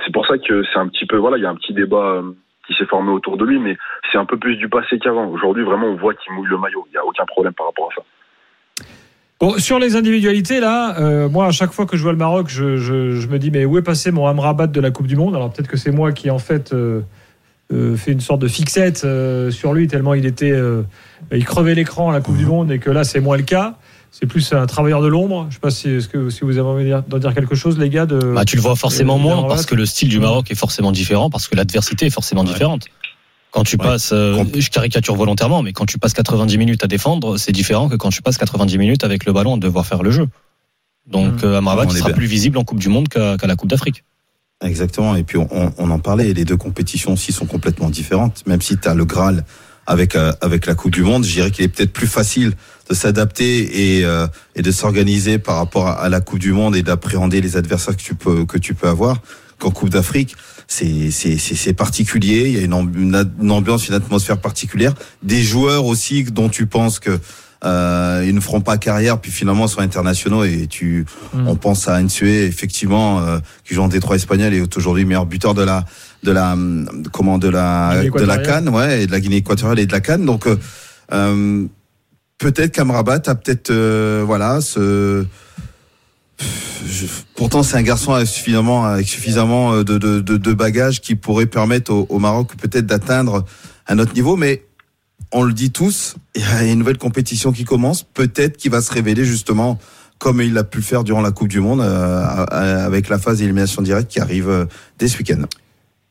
c'est 0.05 0.13
pour 0.13 0.27
ça 0.27 0.39
que 0.39 0.65
c'est 0.65 0.79
un 0.79 0.89
petit 0.89 1.07
peu, 1.07 1.17
voilà, 1.17 1.37
il 1.37 1.43
y 1.43 1.47
a 1.47 1.51
un 1.51 1.55
petit 1.57 1.73
débat 1.73 2.17
euh, 2.17 2.33
qui 2.67 2.75
s'est 2.75 2.87
formé 2.87 3.11
autour 3.11 3.37
de 3.37 3.45
lui, 3.45 3.59
mais 3.59 3.77
c'est 4.11 4.19
un 4.19 4.25
peu 4.25 4.39
plus 4.39 4.57
du 4.57 4.69
passé 4.69 4.99
qu'avant. 4.99 5.27
Aujourd'hui, 5.27 5.63
vraiment, 5.65 5.87
on 5.87 5.97
voit 5.97 6.15
qu'il 6.15 6.33
mouille 6.33 6.49
le 6.49 6.59
maillot. 6.59 6.85
Il 6.91 6.95
y 6.95 6.99
a 6.99 7.05
aucun 7.05 7.27
problème 7.27 7.53
par 7.55 7.67
rapport 7.67 7.91
à 7.93 7.95
ça. 7.95 8.03
Bon, 9.45 9.59
sur 9.59 9.79
les 9.79 9.95
individualités, 9.95 10.59
là, 10.59 10.99
euh, 10.99 11.29
moi, 11.29 11.47
à 11.49 11.51
chaque 11.51 11.73
fois 11.73 11.85
que 11.85 11.99
je 11.99 12.03
vois 12.03 12.13
le 12.13 12.17
Maroc, 12.19 12.47
je, 12.49 12.79
je- 12.79 13.21
je 13.21 13.29
me 13.29 13.39
dis, 13.39 13.51
mais 13.51 13.67
où 13.67 13.77
est 13.77 13.83
passé 13.83 14.11
mon 14.11 14.27
Amrabat 14.27 14.69
de 14.69 14.81
la 14.81 14.91
Coupe 14.91 15.07
du 15.07 15.17
Monde? 15.17 15.35
Alors 15.35 15.53
peut-être 15.53 15.69
que 15.69 15.77
c'est 15.77 15.91
moi 15.91 16.13
qui, 16.13 16.31
en 16.31 16.39
fait, 16.39 16.73
euh, 16.73 17.03
euh, 17.71 17.95
fait 17.95 18.13
une 18.13 18.21
sorte 18.23 18.41
de 18.41 18.49
fixette 18.49 19.03
euh, 19.05 19.51
sur 19.51 19.75
lui, 19.75 19.87
tellement 19.87 20.15
il 20.15 20.25
était. 20.25 20.51
euh, 20.51 20.81
il 21.31 21.45
crevait 21.45 21.75
l'écran 21.75 22.09
à 22.09 22.15
la 22.15 22.21
Coupe 22.23 22.39
du 22.39 22.47
Monde 22.47 22.71
et 22.73 22.79
que 22.79 22.89
là, 22.91 23.05
c'est 23.05 23.21
moins 23.21 23.37
le 23.37 23.43
cas. 23.43 23.75
C'est 24.13 24.25
plus 24.27 24.51
un 24.55 24.65
travailleur 24.65 25.03
de 25.03 25.09
l'ombre. 25.09 25.43
Je 25.43 25.47
ne 25.49 25.53
sais 25.55 25.61
pas 25.61 25.71
si, 25.71 25.91
est-ce 25.91 26.09
que, 26.09 26.31
si 26.31 26.41
vous 26.45 26.57
avez 26.57 26.67
envie 26.69 26.85
de 26.85 26.89
dire- 26.89 27.03
d'en 27.03 27.19
dire 27.19 27.35
quelque 27.35 27.55
chose, 27.55 27.79
les 27.79 27.91
gars. 27.91 28.07
De, 28.07 28.19
Bah, 28.35 28.47
tu 28.47 28.57
le 28.57 28.63
vois 28.63 28.77
forcément 28.77 29.19
moins 29.19 29.43
parce 29.47 29.67
que 29.67 29.75
le 29.75 29.85
style 29.85 30.09
du 30.09 30.21
Maroc 30.21 30.51
est 30.51 30.55
forcément 30.55 30.91
différent, 30.93 31.29
parce 31.29 31.49
que 31.49 31.57
l'adversité 31.57 32.07
est 32.07 32.11
forcément 32.11 32.43
Ouais. 32.43 32.47
différente. 32.47 32.87
Quand 33.55 33.63
tu 33.63 33.77
Ouais. 33.77 33.85
passes, 33.85 34.11
euh, 34.13 34.43
je 34.59 34.69
caricature 34.69 35.15
volontairement, 35.15 35.63
mais 35.63 35.73
quand 35.73 35.87
tu 35.87 35.97
passes 35.99 36.13
90 36.13 36.59
minutes 36.59 36.83
à 36.83 36.89
défendre, 36.89 37.37
c'est 37.39 37.53
différent 37.53 37.89
que 37.89 37.95
quand 37.95 38.11
tu 38.11 38.21
passes 38.21 38.37
90 38.37 38.79
minutes 38.79 39.05
avec 39.05 39.25
le 39.27 39.33
ballon 39.33 39.55
à 39.55 39.59
devoir 39.59 39.87
faire 39.87 40.03
le 40.03 40.11
jeu. 40.11 40.27
Donc 41.07 41.43
Mm. 41.43 41.47
euh, 41.47 41.59
Amrabat 41.59 41.89
sera 41.91 42.09
bien. 42.09 42.17
plus 42.17 42.27
visible 42.27 42.59
en 42.59 42.65
Coupe 42.65 42.81
du 42.81 42.89
Monde 42.89 43.09
qu'à 43.09 43.37
la 43.47 43.55
Coupe 43.57 43.71
d'Afrique. 43.71 44.03
Exactement. 44.61 45.15
Et 45.15 45.23
puis 45.23 45.39
on, 45.39 45.47
on- 45.53 45.73
on 45.79 45.91
en 45.91 45.99
parlait, 46.01 46.33
les 46.33 46.45
deux 46.45 46.57
compétitions 46.57 47.13
aussi 47.13 47.31
sont 47.33 47.47
complètement 47.47 47.91
différentes. 47.91 48.45
Même 48.47 48.61
si 48.63 48.77
tu 48.77 48.89
as 48.89 48.95
le 48.95 49.05
Graal 49.05 49.45
avec 49.87 50.17
euh, 50.17 50.33
avec 50.41 50.67
la 50.67 50.75
Coupe 50.75 50.93
du 50.93 51.03
Monde, 51.03 51.25
je 51.25 51.33
dirais 51.33 51.51
qu'il 51.53 51.65
est 51.65 51.69
peut-être 51.69 51.93
plus 51.93 52.07
facile 52.09 52.55
de 52.89 52.95
s'adapter 52.95 53.99
et 53.99 54.05
euh, 54.05 54.27
et 54.57 54.63
de 54.63 54.73
s'organiser 54.73 55.39
par 55.39 55.57
rapport 55.57 55.87
à, 55.87 55.93
à 56.03 56.09
la 56.09 56.21
Coupe 56.21 56.39
du 56.41 56.53
Monde 56.53 56.75
et 56.75 56.83
d'appréhender 56.83 57.41
les 57.41 57.57
adversaires 57.57 57.97
que 57.97 58.03
tu 58.03 58.15
peux 58.17 58.47
que 58.47 58.59
tu 58.59 58.75
peux 58.75 58.89
avoir 58.89 59.19
qu'en 59.61 59.71
Coupe 59.71 59.91
d'Afrique. 59.91 60.35
C'est 60.77 61.11
c'est 61.13 61.39
c'est 61.39 61.55
c'est 61.55 61.73
particulier. 61.73 62.49
Il 62.49 62.55
y 62.55 62.59
a 62.59 62.65
une, 62.65 63.53
ambiance, 63.53 63.89
une 63.89 63.95
atmosphère 63.95 64.39
particulière. 64.39 64.93
Des 65.23 65.43
joueurs 65.43 65.85
aussi 65.85 66.25
dont 66.25 66.49
tu 66.49 66.67
penses 66.67 66.99
que 66.99 67.19
euh, 67.65 68.25
ils 68.27 68.35
ne 68.35 68.41
feront 68.41 68.61
pas 68.61 68.77
carrière, 68.77 69.21
puis 69.21 69.31
finalement 69.31 69.69
sont 69.69 69.81
internationaux 69.81 70.43
et 70.43 70.67
tu 70.67 71.07
Mm. 71.35 71.49
on 71.49 71.57
pense 71.57 71.89
à 71.89 72.01
Nsue, 72.03 72.45
effectivement, 72.45 73.21
euh, 73.21 73.39
qui 73.65 73.75
joue 73.75 73.83
en 73.83 73.89
Détroit 73.89 74.17
espagnol 74.17 74.53
et 74.55 74.59
est 74.59 74.77
aujourd'hui 74.77 75.05
meilleur 75.05 75.27
buteur 75.27 75.55
de 75.55 75.63
la 75.63 75.85
de 76.23 76.33
la 76.33 76.57
comment 77.13 77.39
de 77.39 77.49
la 77.49 78.03
de 78.05 78.25
la. 78.25 78.39
Cannes, 78.39 78.69
ouais, 78.69 79.03
et 79.03 79.07
de 79.07 79.13
la 79.13 79.21
Guinée 79.21 79.37
équatoriale 79.37 79.79
et 79.79 79.87
de 79.87 79.93
la 79.93 80.01
Cannes. 80.01 80.25
Donc 80.25 80.47
euh, 80.47 80.57
euh, 81.13 81.67
peut-être 82.39 82.75
qu'Amrabat 82.75 83.23
a 83.27 83.35
peut-être 83.35 83.71
euh, 83.71 84.23
voilà 84.27 84.61
ce 84.61 85.25
je- 86.41 87.07
pourtant 87.37 87.63
c'est 87.63 87.77
un 87.77 87.83
garçon 87.83 88.13
avec 88.13 88.29
suffisamment 88.29 88.85
avec 88.85 89.09
suffisamment 89.09 89.79
de 89.79 89.99
de, 89.99 90.21
de, 90.21 90.37
de 90.37 90.53
bagages 90.53 91.01
qui 91.01 91.15
pourrait 91.15 91.47
permettre 91.47 91.93
au, 91.93 92.07
au 92.09 92.19
Maroc 92.19 92.53
peut-être 92.61 92.87
d'atteindre 92.87 93.45
un 93.89 93.99
autre 93.99 94.15
niveau, 94.15 94.37
mais 94.37 94.63
on 95.33 95.43
le 95.43 95.53
dit 95.53 95.71
tous, 95.71 96.15
il 96.37 96.43
y 96.43 96.45
a 96.45 96.65
une 96.65 96.79
nouvelle 96.79 96.99
compétition 96.99 97.53
qui 97.53 97.65
commence, 97.65 98.03
peut-être 98.03 98.57
qu'il 98.57 98.71
va 98.71 98.81
se 98.81 98.93
révéler 98.93 99.25
justement 99.25 99.79
comme 100.19 100.41
il 100.41 100.57
a 100.57 100.65
pu 100.65 100.79
le 100.79 100.85
faire 100.85 101.03
durant 101.05 101.21
la 101.21 101.33
Coupe 101.33 101.49
du 101.49 101.61
Monde 101.61 101.81
euh, 101.81 102.25
avec 102.49 103.09
la 103.09 103.19
phase 103.19 103.39
d'élimination 103.39 103.83
directe 103.83 104.11
qui 104.11 104.21
arrive 104.21 104.49
euh, 104.49 104.65
dès 104.99 105.09
ce 105.09 105.19
week-end. 105.19 105.43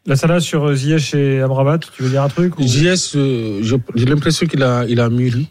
La 0.06 0.18
salade 0.18 0.42
sur 0.42 0.66
euh, 0.68 0.76
Ziyech 0.76 1.14
et 1.16 1.40
Amrabat, 1.40 1.80
tu 1.80 2.04
veux 2.04 2.10
dire 2.10 2.22
un 2.22 2.28
truc 2.30 2.60
ou- 2.60 2.64
JS, 2.68 3.14
euh, 3.16 3.60
je- 3.64 3.76
j'ai 3.96 4.06
l'impression 4.06 4.46
qu'il 4.46 4.62
a, 4.62 4.86
il 4.88 5.00
a 5.00 5.10
mûri. 5.10 5.50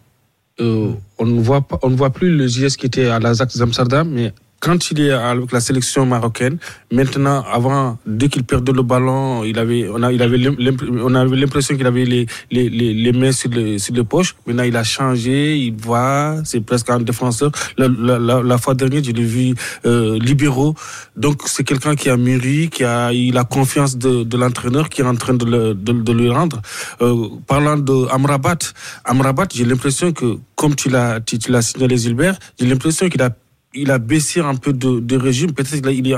Euh, 0.61 0.93
on 1.19 1.25
ne 1.25 1.41
voit 1.41 1.63
pas, 1.63 1.79
on 1.83 1.89
ne 1.91 1.97
voit 1.97 2.11
plus 2.11 2.37
le 2.37 2.47
JS 2.47 2.77
qui 2.77 2.85
était 2.87 3.07
à 3.07 3.19
l'Ajax 3.19 3.57
d'Amsterdam, 3.57 4.09
mais 4.11 4.33
quand 4.63 4.93
il 4.93 5.01
est 5.01 5.11
avec 5.11 5.51
la 5.51 5.59
sélection 5.61 6.07
marocaine, 6.07 6.57
maintenant, 6.93 7.43
avant, 7.53 7.99
dès 8.07 8.29
qu'il 8.29 8.45
perdait 8.45 8.71
le 8.73 8.83
ballon, 8.83 9.43
il 9.43 9.59
avait, 9.59 9.89
on 9.93 10.01
a, 10.05 10.13
il 10.13 10.23
avait, 10.23 10.39
on 11.03 11.15
avait 11.17 11.37
l'impression 11.37 11.77
qu'il 11.77 11.85
avait 11.85 12.05
les, 12.05 12.27
les, 12.53 12.69
les, 12.71 12.95
les 12.95 13.13
mains 13.13 13.33
sur 13.33 13.51
les, 13.51 13.81
sur 13.81 13.93
les 13.93 14.05
poches. 14.05 14.37
Maintenant, 14.47 14.63
il 14.63 14.77
a 14.77 14.85
changé, 14.85 15.59
il 15.59 15.75
voit, 15.75 16.37
c'est 16.45 16.61
presque 16.61 16.91
un 16.91 17.01
défenseur. 17.01 17.51
La, 17.77 17.89
la, 17.89 18.21
la, 18.21 18.41
la 18.41 18.59
fois 18.59 18.75
dernière, 18.75 19.03
je 19.03 19.11
l'ai 19.11 19.25
vu 19.25 19.53
euh, 19.85 20.17
libéraux. 20.21 20.77
Donc, 21.17 21.43
c'est 21.47 21.65
quelqu'un 21.65 21.97
qui 21.97 22.09
a 22.09 22.17
mûri, 22.17 22.71
qui 22.71 22.85
a 22.85 23.13
eu 23.13 23.33
la 23.33 23.43
confiance 23.43 23.99
de, 23.99 24.23
de 24.23 24.37
l'entraîneur, 24.37 24.89
qui 24.89 25.01
est 25.01 25.05
en 25.05 25.17
train 25.17 25.35
de 25.35 25.45
le, 25.45 25.75
de, 25.75 25.93
de 25.93 26.13
le 26.13 26.31
rendre. 26.31 26.63
Euh, 27.01 27.31
parlant 27.49 27.79
de 27.79 28.07
Amrabat, 28.13 28.59
Amrabat, 29.05 29.49
j'ai 29.53 29.65
l'impression 29.65 30.13
que, 30.13 30.37
comme 30.55 30.77
tu 30.77 30.89
l'as, 30.89 31.21
tu, 31.21 31.37
tu 31.41 31.53
signalé, 31.61 31.97
Gilbert, 31.97 32.39
j'ai 32.61 32.67
l'impression 32.67 33.09
qu'il 33.09 33.23
a 33.23 33.31
il 33.75 33.91
a 33.91 33.99
baissé 33.99 34.41
un 34.41 34.55
peu 34.57 34.73
de, 34.73 35.01
de 35.01 35.17
régime. 35.17 35.53
Peut-être 35.53 35.81
qu'il 35.81 36.09
est 36.11 36.17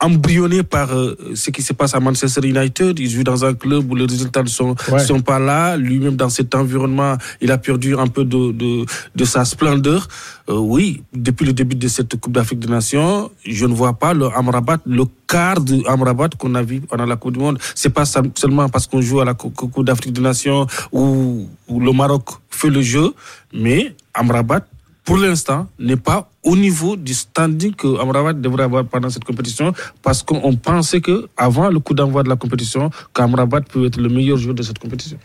embryonné 0.00 0.62
par 0.62 0.92
euh, 0.94 1.16
ce 1.34 1.50
qui 1.50 1.62
se 1.62 1.72
passe 1.72 1.92
à 1.92 1.98
Manchester 1.98 2.46
United. 2.46 2.96
Il 3.00 3.10
joue 3.10 3.24
dans 3.24 3.44
un 3.44 3.54
club 3.54 3.90
où 3.90 3.96
les 3.96 4.06
résultats 4.06 4.44
ne 4.44 4.48
sont, 4.48 4.76
Ouais. 4.88 5.00
sont 5.00 5.20
pas 5.20 5.40
là. 5.40 5.76
Lui-même, 5.76 6.14
dans 6.14 6.28
cet 6.28 6.54
environnement, 6.54 7.16
il 7.40 7.50
a 7.50 7.58
perdu 7.58 7.96
un 7.96 8.06
peu 8.06 8.24
de, 8.24 8.52
de, 8.52 8.86
de 9.16 9.24
sa 9.24 9.44
splendeur. 9.44 10.06
Euh, 10.48 10.54
oui, 10.58 11.02
depuis 11.12 11.44
le 11.44 11.52
début 11.52 11.74
de 11.74 11.88
cette 11.88 12.14
Coupe 12.20 12.32
d'Afrique 12.34 12.60
des 12.60 12.68
Nations, 12.68 13.32
je 13.44 13.66
ne 13.66 13.74
vois 13.74 13.94
pas 13.94 14.14
le 14.14 14.26
Amrabat, 14.26 14.78
le 14.86 15.04
quart 15.26 15.60
de 15.60 15.82
Amrabat 15.88 16.28
qu'on 16.38 16.54
a 16.54 16.62
vu 16.62 16.80
pendant 16.80 17.04
la 17.06 17.16
Coupe 17.16 17.32
du 17.34 17.40
Monde. 17.40 17.58
C'est 17.74 17.90
pas 17.90 18.04
seulement 18.04 18.68
parce 18.68 18.86
qu'on 18.86 19.00
joue 19.00 19.18
à 19.20 19.24
la 19.24 19.34
Cou- 19.34 19.50
Cou- 19.50 19.66
Coupe 19.68 19.84
d'Afrique 19.86 20.12
des 20.12 20.20
Nations 20.20 20.68
où, 20.92 21.48
où 21.66 21.80
le 21.80 21.90
Maroc 21.92 22.28
fait 22.48 22.70
le 22.70 22.80
jeu, 22.80 23.12
mais 23.52 23.92
Amrabat, 24.14 24.64
pour 25.08 25.16
l'instant, 25.16 25.60
n'est 25.78 25.96
pas 26.10 26.28
au 26.50 26.54
niveau 26.54 26.94
du 26.96 27.14
standing 27.14 27.72
que 27.74 27.88
Amrabat 27.98 28.34
devrait 28.34 28.64
avoir 28.64 28.84
pendant 28.84 29.08
cette 29.08 29.24
compétition, 29.24 29.72
parce 30.02 30.22
qu'on 30.22 30.54
pensait 30.70 31.00
que 31.00 31.16
avant 31.34 31.70
le 31.70 31.78
coup 31.80 31.94
d'envoi 31.94 32.22
de 32.24 32.28
la 32.28 32.36
compétition, 32.36 32.90
qu'Amrabat 33.14 33.62
peut 33.62 33.86
être 33.86 33.98
le 33.98 34.10
meilleur 34.10 34.36
joueur 34.36 34.54
de 34.54 34.62
cette 34.62 34.78
compétition. 34.78 35.16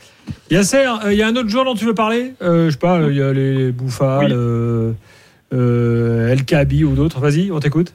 Yasser, 0.50 0.86
euh, 1.04 1.12
il 1.12 1.18
y 1.20 1.22
a 1.22 1.28
un 1.28 1.36
autre 1.36 1.50
joueur 1.50 1.66
dont 1.66 1.76
tu 1.76 1.84
veux 1.86 1.94
parler? 2.06 2.34
Euh, 2.42 2.68
Je 2.68 2.72
sais 2.72 2.78
pas, 2.78 3.02
il 3.10 3.18
y 3.18 3.22
a 3.22 3.34
les 3.34 3.74
Bouffal, 3.74 4.28
Oui. 4.28 4.32
euh, 4.34 4.92
euh, 5.54 6.32
El 6.32 6.46
Kabi 6.46 6.86
ou 6.86 6.96
d'autres. 6.96 7.20
Vas-y, 7.20 7.52
on 7.52 7.60
t'écoute. 7.60 7.94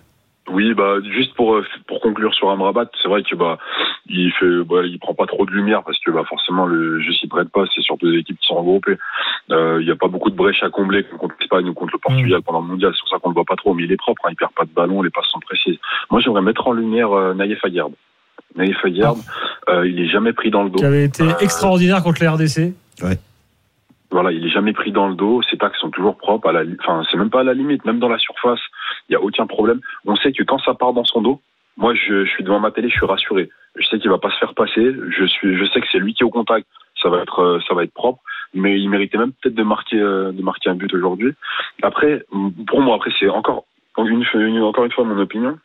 Oui, 0.51 0.73
bah 0.75 0.97
juste 1.05 1.35
pour 1.35 1.57
euh, 1.57 1.65
pour 1.87 2.01
conclure 2.01 2.33
sur 2.35 2.49
Amrabat, 2.51 2.91
c'est 3.03 3.09
vrai 3.09 3.23
que 3.23 3.35
bah 3.35 3.59
il 4.07 4.33
fait 4.33 4.65
bah, 4.65 4.83
il 4.85 4.99
prend 4.99 5.15
pas 5.15 5.27
trop 5.27 5.45
de 5.45 5.51
lumière 5.51 5.83
parce 5.85 5.99
que 5.99 6.11
bah 6.11 6.25
forcément 6.29 6.65
le 6.67 7.01
jeu 7.01 7.13
s'y 7.13 7.27
prête 7.27 7.49
pas, 7.51 7.65
c'est 7.75 7.83
surtout 7.83 8.11
des 8.11 8.19
équipes 8.19 8.39
qui 8.41 8.47
sont 8.47 8.57
regroupées. 8.57 8.97
Euh, 9.51 9.79
Il 9.81 9.85
n'y 9.87 9.93
a 9.93 9.97
pas 9.97 10.09
beaucoup 10.09 10.31
de 10.31 10.37
brèches 10.37 10.63
à 10.63 10.71
combler 10.71 11.05
contre 11.05 11.35
l'Espagne 11.39 11.69
ou 11.69 11.75
contre 11.75 11.93
le 11.95 11.99
Portugal 11.99 12.41
pendant 12.43 12.61
le 12.63 12.67
mondial. 12.69 12.93
C'est 12.95 13.01
pour 13.01 13.11
ça 13.11 13.19
qu'on 13.19 13.29
le 13.31 13.35
voit 13.35 13.45
pas 13.45 13.57
trop. 13.57 13.75
Mais 13.75 13.85
il 13.85 13.93
est 13.93 13.97
propre. 13.97 14.23
Hein. 14.25 14.31
Il 14.33 14.37
perd 14.37 14.53
pas 14.53 14.65
de 14.65 14.71
ballon. 14.71 15.03
Les 15.03 15.11
passes 15.11 15.29
sont 15.29 15.41
précises. 15.41 15.79
Moi, 16.11 16.21
j'aimerais 16.21 16.43
mettre 16.43 16.67
en 16.67 16.73
lumière 16.73 17.13
euh, 17.13 17.35
Naïef 17.35 17.63
Aguerd. 17.65 17.93
Naïef 18.57 18.83
Aguerd, 18.85 19.19
euh, 19.69 19.87
il 19.87 20.01
est 20.01 20.09
jamais 20.09 20.33
pris 20.33 20.51
dans 20.51 20.65
le 20.65 20.71
dos. 20.71 20.79
Qui 20.79 20.85
avait 20.85 21.05
été 21.05 21.23
Euh, 21.25 21.37
extraordinaire 21.41 22.03
contre 22.03 22.21
les 22.23 22.29
RDC. 22.29 22.73
Voilà, 24.11 24.33
il 24.33 24.47
est 24.47 24.51
jamais 24.51 24.73
pris 24.73 24.91
dans 24.91 25.07
le 25.07 25.15
dos. 25.15 25.43
Ses 25.51 25.59
tacs 25.59 25.77
sont 25.77 25.91
toujours 25.91 26.17
propres. 26.17 26.49
À 26.49 26.53
la, 26.53 26.63
enfin, 26.81 27.03
c'est 27.11 27.19
même 27.19 27.29
pas 27.29 27.41
à 27.41 27.45
la 27.45 27.53
limite. 27.53 27.85
Même 27.85 27.99
dans 27.99 28.09
la 28.09 28.19
surface, 28.19 28.61
il 29.09 29.13
y 29.13 29.17
a 29.17 29.21
aucun 29.21 29.47
problème. 29.47 29.81
On 30.07 30.17
sait 30.17 30.33
que 30.33 30.43
quand 30.43 30.59
ça 30.59 30.75
part 30.75 30.93
dans 30.93 31.05
son 31.05 31.23
dos, 31.23 31.41
moi, 31.77 31.95
je, 31.95 32.25
je 32.25 32.31
suis 32.31 32.43
devant 32.45 32.59
ma 32.61 32.71
télé, 32.73 32.89
je 32.89 32.95
suis 32.97 33.07
rassuré. 33.07 33.51
Je 33.77 33.87
sais 33.87 33.99
qu'il 33.99 34.11
va 34.11 34.19
pas 34.19 34.31
se 34.31 34.39
faire 34.39 34.55
passer. 34.55 34.95
Je 35.11 35.25
suis, 35.25 35.57
je 35.57 35.65
sais 35.67 35.81
que 35.81 35.87
c'est 35.93 35.99
lui 36.01 36.13
qui 36.15 36.23
est 36.23 36.27
au 36.27 36.31
contact. 36.31 36.67
Ça 37.01 37.09
va 37.09 37.23
être, 37.23 37.39
euh, 37.41 37.61
ça 37.69 37.75
va 37.75 37.85
être 37.85 37.95
propre. 37.95 38.21
Mais 38.55 38.81
il 38.81 38.89
méritait 38.91 39.19
même 39.19 39.33
peut-être 39.33 39.55
de 39.55 39.63
marquer, 39.63 40.01
euh, 40.01 40.33
de 40.33 40.43
marquer 40.43 40.71
un 40.71 40.75
but 40.75 40.93
aujourd'hui. 40.93 41.33
Après, 41.83 42.25
pour 42.67 42.81
moi, 42.81 42.97
après, 42.97 43.13
c'est 43.21 43.29
encore 43.29 43.65
une, 43.99 44.25
une- 44.35 44.63
encore 44.63 44.85
une 44.85 44.93
fois 44.93 45.05
mon 45.05 45.19
opinion. 45.21 45.59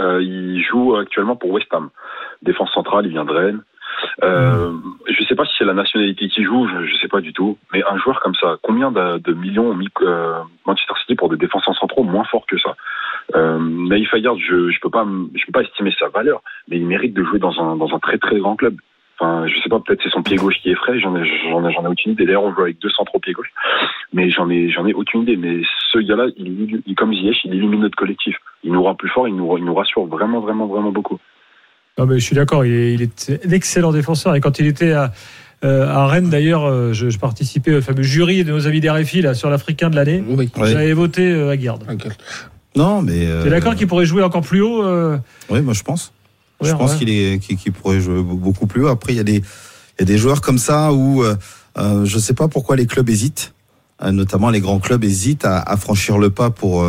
Euh, 0.00 0.20
il 0.22 0.62
joue 0.62 0.96
actuellement 0.96 1.36
pour 1.36 1.50
West 1.50 1.72
Ham. 1.72 1.90
Défense 2.42 2.72
centrale, 2.72 3.06
il 3.06 3.12
vient 3.12 3.24
de 3.24 3.32
Rennes. 3.32 3.62
Euh, 4.22 4.72
Je 5.08 5.24
sais 5.24 5.34
pas 5.34 5.44
si 5.44 5.52
c'est 5.58 5.64
la 5.64 5.74
nationalité 5.74 6.28
qui 6.28 6.44
joue, 6.44 6.66
je, 6.68 6.86
je 6.86 6.96
sais 6.96 7.08
pas 7.08 7.20
du 7.20 7.32
tout. 7.32 7.58
Mais 7.72 7.82
un 7.84 7.98
joueur 7.98 8.20
comme 8.20 8.34
ça, 8.34 8.56
combien 8.62 8.90
de, 8.90 9.32
millions 9.32 9.70
ont 9.70 9.74
mis 9.74 9.88
euh, 10.02 10.40
Manchester 10.66 10.94
City 11.00 11.14
pour 11.14 11.28
des 11.28 11.36
défenseurs 11.36 11.76
centraux 11.76 12.04
moins 12.04 12.24
forts 12.24 12.46
que 12.46 12.58
ça? 12.58 12.76
Euh, 13.34 13.58
Naïf 13.58 14.12
Aguerd, 14.14 14.38
je 14.38 14.70
je 14.70 14.80
peux 14.80 14.90
pas 14.90 15.04
estimer 15.62 15.92
sa 15.98 16.08
valeur, 16.08 16.42
mais 16.68 16.76
il 16.76 16.86
mérite 16.86 17.14
de 17.14 17.24
jouer 17.24 17.38
dans 17.38 17.58
un 17.60 17.98
très 17.98 18.18
très 18.18 18.38
grand 18.38 18.56
club. 18.56 18.76
Enfin, 19.18 19.46
je 19.46 19.58
sais 19.60 19.70
pas, 19.70 19.80
peut-être 19.80 20.02
c'est 20.02 20.10
son 20.10 20.22
pied 20.22 20.36
gauche 20.36 20.58
qui 20.60 20.70
est 20.70 20.74
frais, 20.74 21.00
j'en 21.00 21.16
ai 21.16 21.86
aucune 21.88 22.12
idée. 22.12 22.26
D'ailleurs, 22.26 22.44
on 22.44 22.54
joue 22.54 22.62
avec 22.62 22.78
deux 22.78 22.90
centraux 22.90 23.18
pied 23.18 23.32
gauche, 23.32 23.50
mais 24.12 24.28
j'en 24.30 24.50
ai 24.50 24.94
aucune 24.94 25.22
idée. 25.22 25.36
Mais 25.36 25.62
ce 25.90 25.98
gars-là, 25.98 26.26
il, 26.36 26.94
comme 26.96 27.14
Ziyech, 27.14 27.44
il 27.44 27.54
illumine 27.54 27.80
notre 27.80 27.96
collectif. 27.96 28.36
Il 28.62 28.72
nous 28.72 28.82
rend 28.82 28.94
plus 28.94 29.08
fort, 29.08 29.26
il 29.26 29.34
nous 29.34 29.74
rassure 29.74 30.04
vraiment 30.04 30.40
vraiment 30.40 30.66
vraiment 30.66 30.90
beaucoup. 30.90 31.18
Non, 31.98 32.06
mais 32.06 32.18
je 32.18 32.24
suis 32.24 32.36
d'accord, 32.36 32.64
il 32.66 32.72
est, 32.72 32.94
il 32.94 33.02
est 33.02 33.30
un 33.46 33.50
excellent 33.52 33.92
défenseur. 33.92 34.34
Et 34.34 34.40
quand 34.40 34.58
il 34.58 34.66
était 34.66 34.92
à, 34.92 35.12
euh, 35.64 35.88
à 35.88 36.06
Rennes, 36.06 36.28
d'ailleurs, 36.28 36.64
euh, 36.64 36.92
je, 36.92 37.08
je 37.08 37.18
participais 37.18 37.74
au 37.74 37.80
fameux 37.80 38.02
jury 38.02 38.44
de 38.44 38.52
nos 38.52 38.66
amis 38.66 38.80
d'RFI 38.80 39.22
là, 39.22 39.32
sur 39.34 39.48
l'Africain 39.48 39.88
de 39.88 39.96
l'année. 39.96 40.22
Oui. 40.28 40.50
J'avais 40.56 40.92
voté 40.92 41.30
euh, 41.32 41.50
à. 41.50 41.74
Ok. 41.92 42.06
Non, 42.76 43.00
mais. 43.00 43.24
euh, 43.26 43.42
T'es 43.44 43.48
d'accord 43.50 43.74
qu'il 43.74 43.86
pourrait 43.86 44.04
jouer 44.04 44.22
encore 44.22 44.42
plus 44.42 44.60
haut 44.60 44.82
euh, 44.84 45.16
Oui, 45.48 45.62
moi 45.62 45.72
je 45.72 45.82
pense. 45.82 46.12
ouais, 46.60 46.68
je 46.68 46.74
pense 46.74 46.92
ouais. 46.92 46.98
qu'il 46.98 47.08
est 47.08 47.38
qu'il 47.38 47.56
qu'il 47.56 47.72
pourrait 47.72 48.00
jouer 48.00 48.22
beaucoup 48.22 48.66
plus 48.66 48.84
haut. 48.84 48.88
Après, 48.88 49.14
il 49.14 49.16
y 49.16 49.20
a 49.20 49.24
des 49.24 49.36
il 49.38 50.00
y 50.00 50.02
a 50.02 50.04
des 50.04 50.18
joueurs 50.18 50.42
comme 50.42 50.58
ça 50.58 50.92
où 50.92 51.24
je 51.78 52.18
sais 52.18 52.34
pas 52.34 52.48
pourquoi 52.48 52.76
les 52.76 52.84
clubs 52.84 53.08
hésitent, 53.08 53.54
notamment 54.04 54.50
les 54.50 54.60
grands 54.60 54.80
clubs 54.80 55.02
hésitent 55.02 55.46
à, 55.46 55.58
à 55.60 55.78
franchir 55.78 56.18
le 56.18 56.28
pas 56.28 56.50
pour 56.50 56.86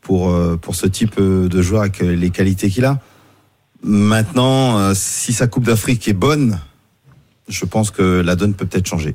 pour 0.00 0.34
pour 0.62 0.74
ce 0.74 0.86
type 0.86 1.20
de 1.20 1.60
joueur 1.62 1.82
avec 1.82 1.98
les 2.00 2.30
qualités 2.30 2.70
qu'il 2.70 2.86
a. 2.86 2.98
Maintenant, 3.86 4.78
euh, 4.78 4.94
si 4.94 5.32
sa 5.32 5.46
Coupe 5.46 5.62
d'Afrique 5.62 6.08
est 6.08 6.12
bonne, 6.12 6.58
je 7.48 7.64
pense 7.64 7.92
que 7.92 8.20
la 8.20 8.34
donne 8.34 8.52
peut 8.52 8.66
peut-être 8.66 8.88
changer. 8.88 9.14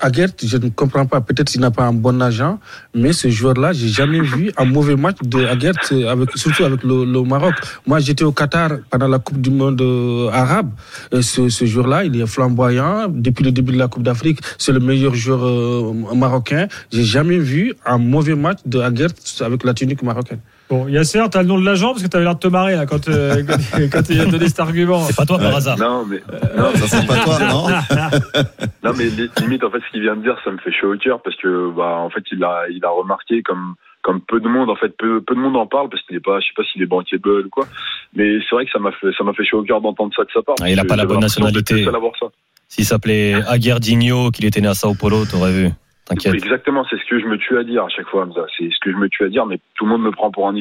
Aguerd, 0.00 0.34
je 0.40 0.56
ne 0.56 0.68
comprends 0.68 1.04
pas. 1.06 1.20
Peut-être 1.20 1.48
qu'il 1.50 1.60
n'a 1.60 1.72
pas 1.72 1.84
un 1.84 1.92
bon 1.92 2.20
agent, 2.22 2.60
mais 2.94 3.12
ce 3.12 3.28
joueur-là, 3.28 3.72
j'ai 3.72 3.88
jamais 3.88 4.20
vu 4.20 4.52
un 4.56 4.64
mauvais 4.64 4.94
match 4.94 5.16
de 5.22 5.44
avec, 5.46 5.74
surtout 6.36 6.64
avec 6.64 6.84
le, 6.84 7.04
le 7.04 7.22
Maroc. 7.22 7.54
Moi, 7.84 7.98
j'étais 7.98 8.22
au 8.22 8.30
Qatar 8.30 8.70
pendant 8.88 9.08
la 9.08 9.18
Coupe 9.18 9.40
du 9.40 9.50
Monde 9.50 9.80
euh, 9.80 10.30
arabe. 10.30 10.70
Et 11.10 11.22
ce, 11.22 11.48
ce 11.48 11.64
joueur-là, 11.64 12.04
il 12.04 12.20
est 12.20 12.26
flamboyant. 12.26 13.08
Depuis 13.08 13.44
le 13.44 13.50
début 13.50 13.72
de 13.72 13.78
la 13.78 13.88
Coupe 13.88 14.04
d'Afrique, 14.04 14.38
c'est 14.58 14.72
le 14.72 14.80
meilleur 14.80 15.14
joueur 15.14 15.44
euh, 15.44 15.92
marocain. 16.14 16.68
J'ai 16.92 17.04
jamais 17.04 17.38
vu 17.38 17.74
un 17.84 17.98
mauvais 17.98 18.36
match 18.36 18.58
de 18.64 18.78
Aguerd 18.78 19.12
avec 19.40 19.64
la 19.64 19.74
tunique 19.74 20.02
marocaine. 20.04 20.38
Bon, 20.68 20.86
Yasser, 20.86 21.22
t'as 21.30 21.40
le 21.40 21.48
nom 21.48 21.58
de 21.58 21.64
l'agent 21.64 21.92
parce 21.92 22.02
que 22.02 22.08
t'avais 22.08 22.24
l'air 22.24 22.34
de 22.34 22.40
te 22.40 22.48
marrer 22.48 22.76
là, 22.76 22.84
quand, 22.84 23.08
euh, 23.08 23.42
quand, 23.90 24.02
il 24.10 24.20
a 24.20 24.26
donné 24.26 24.48
cet 24.48 24.60
argument. 24.60 25.02
C'est 25.06 25.16
pas 25.16 25.24
toi 25.24 25.38
par 25.38 25.56
hasard. 25.56 25.78
Non 25.78 26.04
mais 26.04 26.20
non, 26.56 26.70
Ça 26.74 27.00
c'est 27.00 27.06
pas 27.06 27.16
toi, 27.24 27.38
non 27.40 27.68
Non 28.84 28.92
mais 28.94 29.08
limite 29.48 29.64
en 29.64 29.70
fait 29.70 29.80
ce 29.80 29.90
qu'il 29.90 30.02
vient 30.02 30.16
de 30.16 30.22
dire 30.22 30.38
ça 30.44 30.50
me 30.50 30.58
fait 30.58 30.72
chaud 30.72 30.94
au 30.94 30.96
cœur 30.96 31.20
parce 31.22 31.36
que 31.36 31.70
bah 31.70 31.96
en 31.98 32.10
fait 32.10 32.24
il 32.32 32.42
a 32.44 32.64
il 32.70 32.84
a 32.84 32.90
remarqué 32.90 33.42
comme 33.42 33.74
comme 34.02 34.20
peu 34.20 34.40
de 34.40 34.48
monde 34.48 34.70
en 34.70 34.76
fait 34.76 34.96
peu, 34.96 35.20
peu 35.20 35.34
de 35.34 35.40
monde 35.40 35.56
en 35.56 35.66
parle 35.66 35.88
parce 35.88 36.02
qu'il 36.02 36.16
est 36.16 36.20
pas 36.20 36.40
je 36.40 36.46
sais 36.46 36.52
pas 36.56 36.64
s'il 36.64 36.82
est 36.82 36.86
bankable 36.86 37.46
ou 37.46 37.50
quoi 37.50 37.66
mais 38.14 38.38
c'est 38.40 38.54
vrai 38.54 38.64
que 38.64 38.70
ça 38.70 38.78
m'a 38.78 38.92
fait 38.92 39.08
ça 39.16 39.24
m'a 39.24 39.32
fait 39.32 39.44
chaud 39.44 39.60
au 39.60 39.62
cœur 39.62 39.80
d'entendre 39.80 40.12
ça 40.16 40.24
de 40.24 40.30
sa 40.32 40.42
part. 40.42 40.56
Ah, 40.60 40.70
il 40.70 40.78
a 40.78 40.82
parce 40.82 40.88
pas 40.88 40.96
la 40.96 41.06
bonne 41.06 41.20
nationalité. 41.20 41.86
S'il 42.68 42.84
s'appelait 42.84 43.34
Aguerdinho, 43.46 44.30
qu'il 44.30 44.44
était 44.44 44.60
né 44.60 44.68
à 44.68 44.74
Sao 44.74 44.94
Paulo, 44.94 45.24
t'aurais 45.24 45.52
vu. 45.52 45.70
T'inquiète. 46.08 46.34
Exactement, 46.34 46.84
c'est 46.88 46.96
ce 46.96 47.04
que 47.08 47.20
je 47.20 47.26
me 47.26 47.36
tue 47.36 47.58
à 47.58 47.64
dire 47.64 47.84
à 47.84 47.88
chaque 47.88 48.08
fois 48.08 48.22
Hamza. 48.24 48.46
C'est 48.56 48.64
ce 48.70 48.78
que 48.80 48.90
je 48.90 48.96
me 48.96 49.08
tue 49.08 49.24
à 49.24 49.28
dire 49.28 49.44
mais 49.46 49.58
tout 49.76 49.84
le 49.84 49.90
monde 49.90 50.02
me 50.02 50.10
prend 50.10 50.30
pour 50.30 50.48
un 50.48 50.54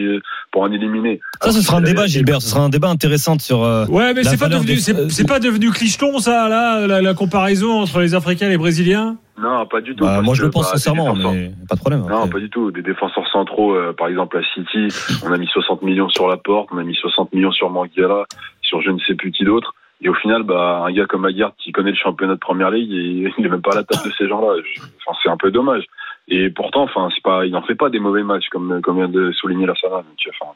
pour 0.51 0.65
un 0.65 0.71
éliminé. 0.71 1.19
Ça, 1.41 1.51
ce 1.51 1.61
sera 1.61 1.77
un 1.77 1.81
la 1.81 1.87
débat. 1.87 2.05
Gilbert. 2.05 2.41
Ce 2.41 2.49
sera 2.49 2.61
un 2.63 2.69
débat 2.69 2.89
intéressant 2.89 3.39
sur. 3.39 3.63
euh, 3.63 3.85
Ouais, 3.87 4.13
mais 4.13 4.23
c'est 4.23 4.37
pas 4.37 4.49
devenu, 4.49 4.65
des- 4.75 4.77
c'est 4.77 5.09
c'est 5.09 5.27
pas 5.27 5.39
devenu 5.39 5.71
clicheton 5.71 6.19
ça 6.19 6.49
là, 6.49 6.85
la, 6.85 7.01
la 7.01 7.13
comparaison 7.13 7.81
entre 7.81 7.99
les 8.01 8.13
Africains 8.13 8.47
et 8.47 8.49
les 8.49 8.57
Brésiliens? 8.57 9.15
Non, 9.39 9.65
pas 9.67 9.81
du 9.81 9.95
tout. 9.95 10.03
bah, 10.03 10.21
moi, 10.21 10.33
je 10.33 10.41
que, 10.41 10.45
le 10.47 10.51
pense 10.51 10.63
bah, 10.65 10.71
des 10.73 10.79
sincèrement, 10.79 11.13
défenseurs- 11.13 11.31
mais 11.33 11.51
pas 11.69 11.75
de 11.75 11.79
problème. 11.79 11.99
Non, 12.01 12.17
Après. 12.17 12.29
pas 12.31 12.39
du 12.39 12.49
tout. 12.49 12.71
Des 12.71 12.81
défenseurs 12.81 13.27
centraux, 13.31 13.75
euh, 13.75 13.93
par 13.93 14.07
exemple 14.07 14.35
à 14.37 14.41
City, 14.53 14.87
on 15.23 15.31
a 15.31 15.37
mis 15.37 15.45
60 15.47 15.83
millions 15.83 16.09
sur 16.09 16.27
la 16.27 16.37
porte, 16.37 16.69
on 16.73 16.77
a 16.79 16.83
mis 16.83 16.95
60 16.95 17.31
millions 17.33 17.51
sur 17.51 17.69
Manguera, 17.69 18.25
sur 18.63 18.81
je 18.81 18.89
ne 18.89 18.97
sais 19.07 19.13
plus 19.15 19.31
qui 19.31 19.45
d'autre. 19.45 19.75
Et 20.01 20.09
au 20.09 20.13
final, 20.13 20.43
bah, 20.43 20.83
un 20.85 20.91
gars 20.91 21.05
comme 21.05 21.25
Aguerd 21.25 21.53
qui 21.57 21.71
connaît 21.71 21.91
le 21.91 21.97
championnat 21.97 22.35
de 22.35 22.39
première 22.39 22.69
ligue, 22.69 22.91
il, 22.91 23.31
il 23.37 23.45
est 23.45 23.49
même 23.49 23.61
pas 23.61 23.73
à 23.73 23.77
la 23.77 23.83
table 23.83 24.07
de 24.07 24.13
ces 24.17 24.27
gens-là. 24.27 24.61
Enfin, 25.05 25.17
c'est 25.23 25.29
un 25.29 25.37
peu 25.37 25.51
dommage. 25.51 25.85
Et 26.27 26.49
pourtant, 26.49 26.83
enfin, 26.83 27.09
c'est 27.13 27.23
pas, 27.23 27.45
il 27.45 27.51
n'en 27.51 27.61
fait 27.61 27.75
pas 27.75 27.89
des 27.89 27.99
mauvais 27.99 28.23
matchs 28.23 28.49
comme, 28.49 28.81
comme 28.81 28.97
vient 28.97 29.07
de 29.07 29.31
souligner 29.31 29.65
la 29.65 29.75
Sana. 29.75 30.03
Enfin, 30.29 30.51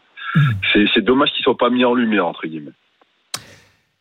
c'est, 0.72 0.86
c'est 0.94 1.02
dommage 1.02 1.32
qu'ils 1.32 1.44
soient 1.44 1.58
pas 1.58 1.70
mis 1.70 1.86
en 1.86 1.94
lumière 1.94 2.28
entre 2.28 2.46
guillemets. 2.46 2.74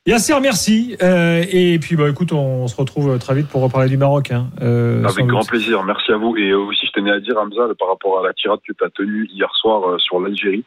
Yasser, 0.06 0.40
merci. 0.40 0.96
Euh, 1.02 1.44
et 1.52 1.78
puis, 1.78 1.94
bah, 1.94 2.08
écoute, 2.08 2.32
on, 2.32 2.66
se 2.68 2.76
retrouve 2.76 3.18
très 3.18 3.34
vite 3.34 3.48
pour 3.48 3.60
reparler 3.60 3.88
du 3.88 3.98
Maroc. 3.98 4.30
Hein, 4.30 4.46
euh, 4.62 5.04
Avec 5.04 5.26
grand 5.26 5.40
doute. 5.40 5.50
plaisir, 5.50 5.82
merci 5.84 6.10
à 6.10 6.16
vous. 6.16 6.36
Et 6.38 6.54
aussi, 6.54 6.86
je 6.86 6.92
tenais 6.92 7.10
à 7.10 7.20
dire, 7.20 7.36
Hamza, 7.36 7.68
par 7.78 7.88
rapport 7.88 8.18
à 8.18 8.26
la 8.26 8.32
tirade 8.32 8.60
que 8.66 8.72
tu 8.72 8.82
as 8.82 8.88
tenue 8.88 9.28
hier 9.30 9.54
soir 9.54 9.86
euh, 9.86 9.98
sur 9.98 10.18
l'Algérie, 10.18 10.64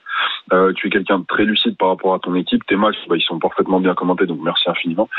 euh, 0.51 0.73
tu 0.73 0.87
es 0.87 0.89
quelqu'un 0.89 1.19
de 1.19 1.25
très 1.25 1.45
lucide 1.45 1.77
par 1.77 1.89
rapport 1.89 2.13
à 2.13 2.19
ton 2.19 2.35
équipe. 2.35 2.65
Tes 2.67 2.75
matchs, 2.75 2.97
bah, 3.07 3.15
ils 3.17 3.23
sont 3.23 3.39
parfaitement 3.39 3.79
bien 3.79 3.95
commentés, 3.95 4.25
donc 4.25 4.39
merci 4.43 4.69
infiniment. 4.69 5.09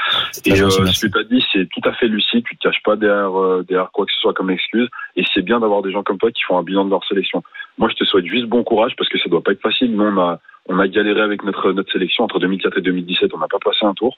Et 0.44 0.52
euh, 0.52 0.56
gentil, 0.56 0.76
ce 0.76 0.82
merci. 0.82 1.00
que 1.00 1.12
tu 1.12 1.18
as 1.18 1.24
dit, 1.24 1.46
c'est 1.52 1.68
tout 1.70 1.88
à 1.88 1.92
fait 1.92 2.08
lucide, 2.08 2.44
tu 2.48 2.56
te 2.56 2.62
caches 2.68 2.82
pas 2.84 2.96
derrière, 2.96 3.36
euh, 3.38 3.64
derrière 3.66 3.90
quoi 3.90 4.04
que 4.06 4.12
ce 4.12 4.20
soit 4.20 4.34
comme 4.34 4.50
excuse. 4.50 4.88
Et 5.16 5.24
c'est 5.32 5.42
bien 5.42 5.60
d'avoir 5.60 5.82
des 5.82 5.90
gens 5.90 6.02
comme 6.02 6.18
toi 6.18 6.30
qui 6.30 6.42
font 6.42 6.58
un 6.58 6.62
bilan 6.62 6.84
de 6.84 6.90
leur 6.90 7.04
sélection. 7.04 7.42
Moi, 7.78 7.88
je 7.88 7.96
te 7.96 8.04
souhaite 8.04 8.26
juste 8.26 8.46
bon 8.46 8.62
courage 8.62 8.92
parce 8.96 9.08
que 9.08 9.18
ça 9.18 9.28
doit 9.28 9.42
pas 9.42 9.52
être 9.52 9.62
facile. 9.62 9.96
Nous, 9.96 10.04
on 10.04 10.18
a, 10.20 10.38
on 10.68 10.78
a 10.78 10.88
galéré 10.88 11.20
avec 11.20 11.44
notre, 11.44 11.72
notre 11.72 11.92
sélection 11.92 12.24
entre 12.24 12.38
2004 12.38 12.78
et 12.78 12.82
2017. 12.82 13.30
On 13.34 13.38
n'a 13.38 13.48
pas 13.48 13.58
passé 13.64 13.84
un 13.84 13.94
tour. 13.94 14.16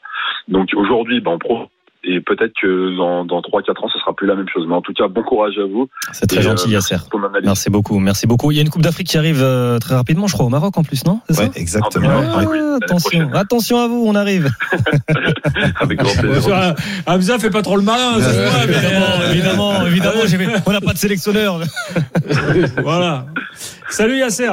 Donc 0.48 0.68
aujourd'hui, 0.76 1.20
bah, 1.20 1.30
on 1.32 1.38
pro. 1.38 1.66
Et 2.08 2.20
peut-être 2.20 2.52
que 2.62 2.96
dans, 2.96 3.24
dans 3.24 3.40
3-4 3.40 3.84
ans, 3.84 3.88
ce 3.92 3.98
sera 3.98 4.14
plus 4.14 4.28
la 4.28 4.36
même 4.36 4.46
chose. 4.48 4.64
Mais 4.68 4.76
en 4.76 4.80
tout 4.80 4.92
cas, 4.92 5.08
bon 5.08 5.24
courage 5.24 5.58
à 5.58 5.64
vous. 5.64 5.88
C'est 6.12 6.28
très 6.28 6.38
Et, 6.38 6.42
gentil, 6.42 6.68
euh, 6.68 6.74
Yasser. 6.74 6.96
merci 7.42 7.68
beaucoup, 7.68 7.98
merci 7.98 8.28
beaucoup. 8.28 8.52
Il 8.52 8.56
y 8.56 8.60
a 8.60 8.62
une 8.62 8.70
Coupe 8.70 8.82
d'Afrique 8.82 9.08
qui 9.08 9.18
arrive 9.18 9.42
euh, 9.42 9.80
très 9.80 9.96
rapidement, 9.96 10.28
je 10.28 10.34
crois, 10.34 10.46
au 10.46 10.48
Maroc 10.48 10.78
en 10.78 10.84
plus, 10.84 11.04
non? 11.04 11.18
Ça? 11.30 11.46
exactement. 11.56 12.08
Ah, 12.08 12.36
Ah, 12.36 12.44
oui, 12.48 12.58
oui, 12.60 12.76
attention, 12.80 13.28
attention 13.34 13.78
à 13.80 13.88
vous, 13.88 14.04
on 14.06 14.14
arrive. 14.14 14.48
Avec 15.80 15.98
grand 15.98 16.20
plaisir. 16.20 16.42
ça, 16.42 16.74
Hamza 17.08 17.40
fait 17.40 17.50
pas 17.50 17.62
trop 17.62 17.76
le 17.76 17.82
malin. 17.82 18.18
mais 18.18 18.72
évidemment, 19.32 19.84
évidemment, 19.88 20.22
évidemment, 20.22 20.62
on 20.66 20.72
n'a 20.72 20.80
pas 20.80 20.92
de 20.92 20.98
sélectionneur. 20.98 21.58
voilà. 22.84 23.26
Salut 23.88 24.18
Yasser. 24.18 24.52